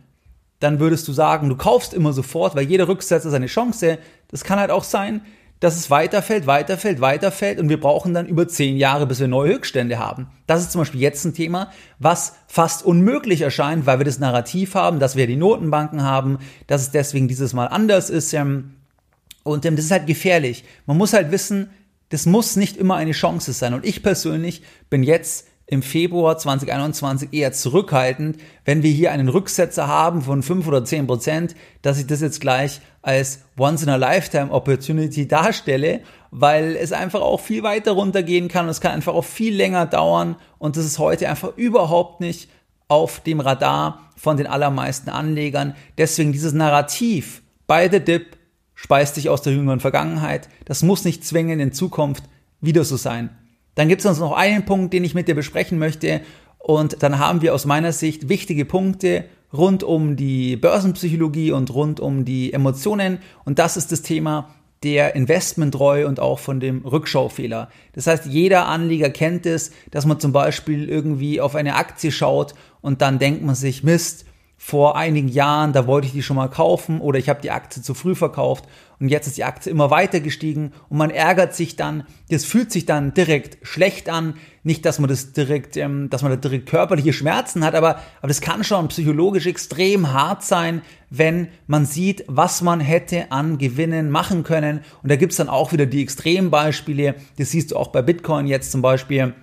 [0.60, 3.98] dann würdest du sagen, du kaufst immer sofort, weil jeder Rücksetzer seine Chance.
[4.28, 5.22] Das kann halt auch sein,
[5.64, 9.54] dass es weiterfällt, weiterfällt, weiterfällt und wir brauchen dann über zehn Jahre, bis wir neue
[9.54, 10.26] Höchststände haben.
[10.46, 14.74] Das ist zum Beispiel jetzt ein Thema, was fast unmöglich erscheint, weil wir das Narrativ
[14.74, 18.34] haben, dass wir die Notenbanken haben, dass es deswegen dieses Mal anders ist.
[18.34, 20.64] Und ähm, das ist halt gefährlich.
[20.84, 21.70] Man muss halt wissen,
[22.10, 23.72] das muss nicht immer eine Chance sein.
[23.72, 29.88] Und ich persönlich bin jetzt im Februar 2021 eher zurückhaltend, wenn wir hier einen Rücksetzer
[29.88, 36.00] haben von 5 oder 10 Prozent, dass ich das jetzt gleich als Once-in-a-Lifetime-Opportunity darstelle,
[36.30, 39.86] weil es einfach auch viel weiter runtergehen kann und es kann einfach auch viel länger
[39.86, 42.50] dauern und das ist heute einfach überhaupt nicht
[42.88, 45.74] auf dem Radar von den allermeisten Anlegern.
[45.96, 48.36] Deswegen dieses Narrativ bei The Dip
[48.74, 50.48] speist sich aus der jüngeren Vergangenheit.
[50.66, 52.24] Das muss nicht zwingend in Zukunft
[52.60, 53.30] wieder so sein.
[53.74, 56.20] Dann gibt es uns noch einen Punkt, den ich mit dir besprechen möchte.
[56.58, 62.00] Und dann haben wir aus meiner Sicht wichtige Punkte rund um die Börsenpsychologie und rund
[62.00, 63.18] um die Emotionen.
[63.44, 64.50] Und das ist das Thema
[64.82, 67.70] der Investmentreue und auch von dem Rückschaufehler.
[67.94, 72.54] Das heißt, jeder Anleger kennt es, dass man zum Beispiel irgendwie auf eine Aktie schaut
[72.82, 74.26] und dann denkt man sich, Mist,
[74.58, 77.82] vor einigen Jahren, da wollte ich die schon mal kaufen oder ich habe die Aktie
[77.82, 78.64] zu früh verkauft
[79.00, 82.70] und jetzt ist die Aktie immer weiter gestiegen und man ärgert sich dann, das fühlt
[82.70, 86.68] sich dann direkt schlecht an, nicht, dass man das direkt, ähm, dass man da direkt
[86.68, 92.24] körperliche Schmerzen hat, aber, aber das kann schon psychologisch extrem hart sein, wenn man sieht,
[92.28, 94.80] was man hätte an Gewinnen machen können.
[95.02, 98.72] Und da gibt's dann auch wieder die Extrembeispiele, das siehst du auch bei Bitcoin jetzt
[98.72, 99.34] zum Beispiel,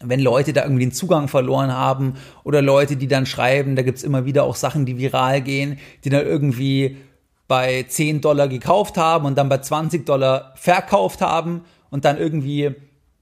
[0.00, 2.14] wenn Leute da irgendwie den Zugang verloren haben
[2.44, 6.10] oder Leute, die dann schreiben, da gibt's immer wieder auch Sachen, die viral gehen, die
[6.10, 6.96] dann irgendwie
[7.48, 12.74] bei 10 Dollar gekauft haben und dann bei 20 Dollar verkauft haben und dann irgendwie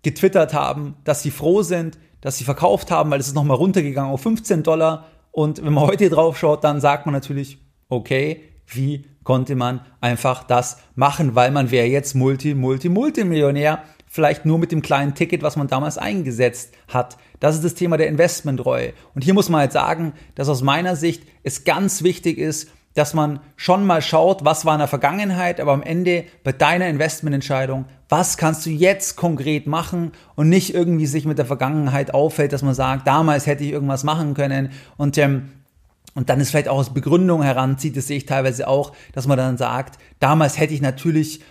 [0.02, 4.10] getwittert haben, dass sie froh sind, dass sie verkauft haben, weil es ist nochmal runtergegangen
[4.10, 5.06] auf 15 Dollar.
[5.30, 7.58] Und wenn man heute drauf schaut, dann sagt man natürlich,
[7.88, 14.46] okay, wie konnte man einfach das machen, weil man wäre jetzt Multi, Multi, Multimillionär vielleicht
[14.46, 17.16] nur mit dem kleinen Ticket, was man damals eingesetzt hat.
[17.40, 18.92] Das ist das Thema der Investmentreue.
[19.14, 23.12] Und hier muss man halt sagen, dass aus meiner Sicht es ganz wichtig ist, dass
[23.12, 27.86] man schon mal schaut, was war in der Vergangenheit, aber am Ende bei deiner Investmententscheidung,
[28.08, 32.62] was kannst du jetzt konkret machen und nicht irgendwie sich mit der Vergangenheit auffällt, dass
[32.62, 35.50] man sagt, damals hätte ich irgendwas machen können und ähm,
[36.16, 39.36] und dann ist vielleicht auch aus Begründung heranzieht, das sehe ich teilweise auch, dass man
[39.36, 41.42] dann sagt, damals hätte ich natürlich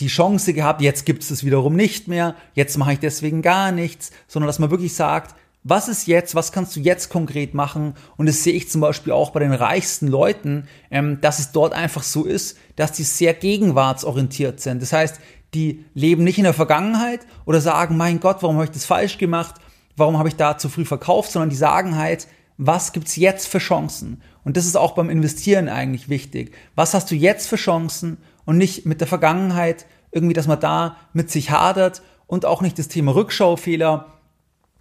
[0.00, 3.70] die Chance gehabt, jetzt gibt es es wiederum nicht mehr, jetzt mache ich deswegen gar
[3.72, 5.34] nichts, sondern dass man wirklich sagt,
[5.68, 7.94] was ist jetzt, was kannst du jetzt konkret machen?
[8.16, 11.74] Und das sehe ich zum Beispiel auch bei den reichsten Leuten, ähm, dass es dort
[11.74, 14.80] einfach so ist, dass die sehr gegenwartsorientiert sind.
[14.80, 15.20] Das heißt,
[15.54, 19.18] die leben nicht in der Vergangenheit oder sagen, mein Gott, warum habe ich das falsch
[19.18, 19.56] gemacht?
[19.96, 21.32] Warum habe ich da zu früh verkauft?
[21.32, 24.22] Sondern die sagen halt, was gibt's jetzt für Chancen?
[24.44, 26.54] Und das ist auch beim Investieren eigentlich wichtig.
[26.74, 30.96] Was hast du jetzt für Chancen und nicht mit der Vergangenheit irgendwie, dass man da
[31.12, 34.17] mit sich hadert und auch nicht das Thema Rückschaufehler,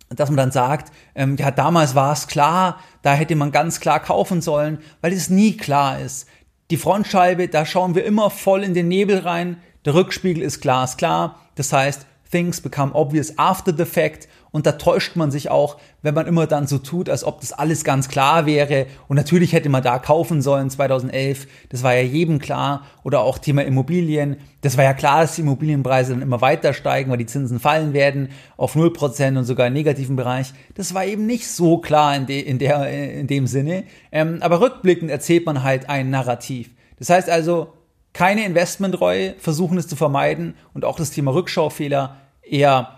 [0.10, 4.00] dass man dann sagt, ähm, ja, damals war es klar, da hätte man ganz klar
[4.00, 6.28] kaufen sollen, weil es nie klar ist.
[6.72, 11.40] Die Frontscheibe, da schauen wir immer voll in den Nebel rein, der Rückspiegel ist glasklar,
[11.56, 16.14] das heißt, things become obvious after the fact und da täuscht man sich auch, wenn
[16.14, 18.88] man immer dann so tut, als ob das alles ganz klar wäre.
[19.08, 21.48] Und natürlich hätte man da kaufen sollen 2011.
[21.70, 22.86] Das war ja jedem klar.
[23.04, 24.38] Oder auch Thema Immobilien.
[24.62, 27.94] Das war ja klar, dass die Immobilienpreise dann immer weiter steigen, weil die Zinsen fallen
[27.94, 30.54] werden auf 0% und sogar im negativen Bereich.
[30.76, 33.84] Das war eben nicht so klar in, de, in, der, in dem Sinne.
[34.12, 36.70] Ähm, aber rückblickend erzählt man halt ein Narrativ.
[37.00, 37.74] Das heißt also,
[38.14, 42.97] keine Investmentreue, versuchen es zu vermeiden und auch das Thema Rückschaufehler eher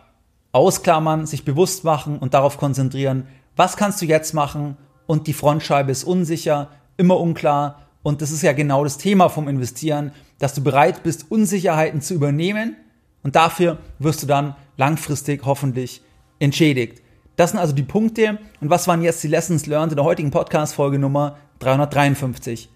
[0.52, 5.92] ausklammern, sich bewusst machen und darauf konzentrieren, was kannst du jetzt machen und die Frontscheibe
[5.92, 10.64] ist unsicher, immer unklar und das ist ja genau das Thema vom Investieren, dass du
[10.64, 12.76] bereit bist, Unsicherheiten zu übernehmen
[13.24, 16.02] und dafür wirst du dann langfristig hoffentlich
[16.40, 17.02] entschädigt.
[17.36, 20.32] Das sind also die Punkte und was waren jetzt die Lessons learned in der heutigen
[20.32, 22.70] Podcast-Folge Nummer 353?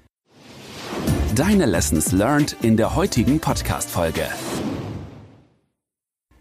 [1.36, 4.28] Deine Lessons learned in der heutigen Podcast-Folge.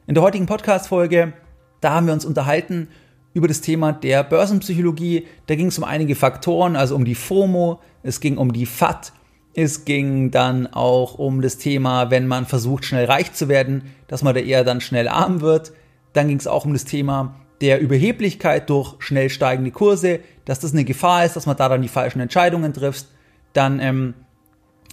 [0.05, 1.33] In der heutigen Podcast-Folge,
[1.81, 2.89] da haben wir uns unterhalten
[3.35, 5.29] über das Thema der Börsenpsychologie.
[5.47, 9.13] Da ging es um einige Faktoren, also um die FOMO, es ging um die FAT,
[9.55, 14.25] es ging dann auch um das Thema, wenn man versucht, schnell reich zu werden, dass
[14.25, 15.73] man da eher dann schnell arm wird.
[16.15, 20.73] Dann ging es auch um das Thema der Überheblichkeit durch schnell steigende Kurse, dass das
[20.73, 23.07] eine Gefahr ist, dass man da dann die falschen Entscheidungen trifft.
[23.53, 24.15] Dann ähm,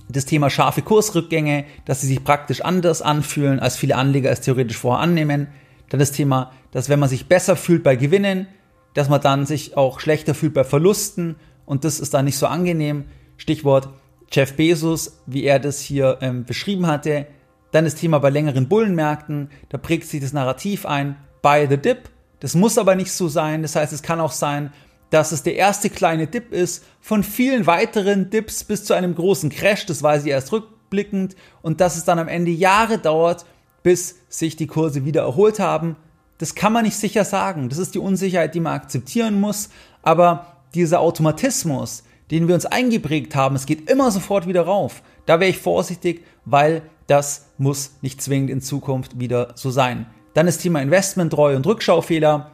[0.09, 4.77] das Thema scharfe Kursrückgänge, dass sie sich praktisch anders anfühlen, als viele Anleger es theoretisch
[4.77, 5.47] vorher annehmen.
[5.89, 8.47] Dann das Thema, dass wenn man sich besser fühlt bei Gewinnen,
[8.95, 11.35] dass man dann sich auch schlechter fühlt bei Verlusten
[11.65, 13.05] und das ist dann nicht so angenehm.
[13.37, 13.89] Stichwort
[14.31, 17.27] Jeff Bezos, wie er das hier ähm, beschrieben hatte.
[17.71, 22.09] Dann das Thema bei längeren Bullenmärkten, da prägt sich das Narrativ ein, buy the dip.
[22.39, 23.61] Das muss aber nicht so sein.
[23.61, 24.71] Das heißt, es kann auch sein,
[25.09, 29.49] dass es der erste kleine Dip ist von vielen weiteren Dips bis zu einem großen
[29.49, 29.85] Crash.
[29.85, 31.35] Das weiß ich erst rückblickend.
[31.61, 33.45] Und dass es dann am Ende Jahre dauert,
[33.81, 35.95] bis sich die Kurse wieder erholt haben.
[36.37, 37.69] Das kann man nicht sicher sagen.
[37.69, 39.69] Das ist die Unsicherheit, die man akzeptieren muss.
[40.03, 45.01] Aber dieser Automatismus, den wir uns eingeprägt haben, es geht immer sofort wieder rauf.
[45.25, 50.05] Da wäre ich vorsichtig, weil das muss nicht zwingend in Zukunft wieder so sein.
[50.35, 52.51] Dann das Thema Investmenttreue und Rückschaufehler,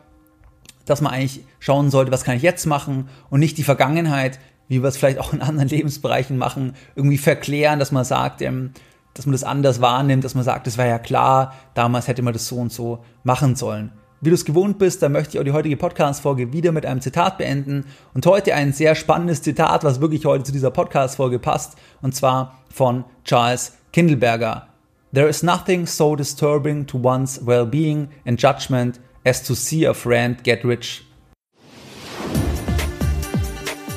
[0.85, 4.81] dass man eigentlich schauen sollte, was kann ich jetzt machen und nicht die Vergangenheit, wie
[4.81, 8.71] wir es vielleicht auch in anderen Lebensbereichen machen, irgendwie verklären, dass man sagt, ähm,
[9.13, 12.33] dass man das anders wahrnimmt, dass man sagt, das war ja klar, damals hätte man
[12.33, 13.91] das so und so machen sollen.
[14.21, 17.01] Wie du es gewohnt bist, da möchte ich auch die heutige Podcast-Folge wieder mit einem
[17.01, 17.85] Zitat beenden.
[18.13, 21.77] Und heute ein sehr spannendes Zitat, was wirklich heute zu dieser Podcast-Folge passt.
[22.01, 24.67] Und zwar von Charles Kindleberger.
[25.13, 30.41] There is nothing so disturbing to one's well-being and judgment as to see a friend
[30.43, 31.01] get rich.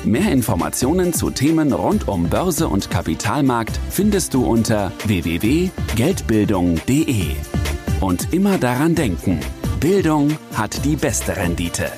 [0.05, 7.35] Mehr Informationen zu Themen rund um Börse und Kapitalmarkt findest du unter www.geldbildung.de.
[8.01, 9.39] Und immer daran denken,
[9.79, 11.91] Bildung hat die beste Rendite.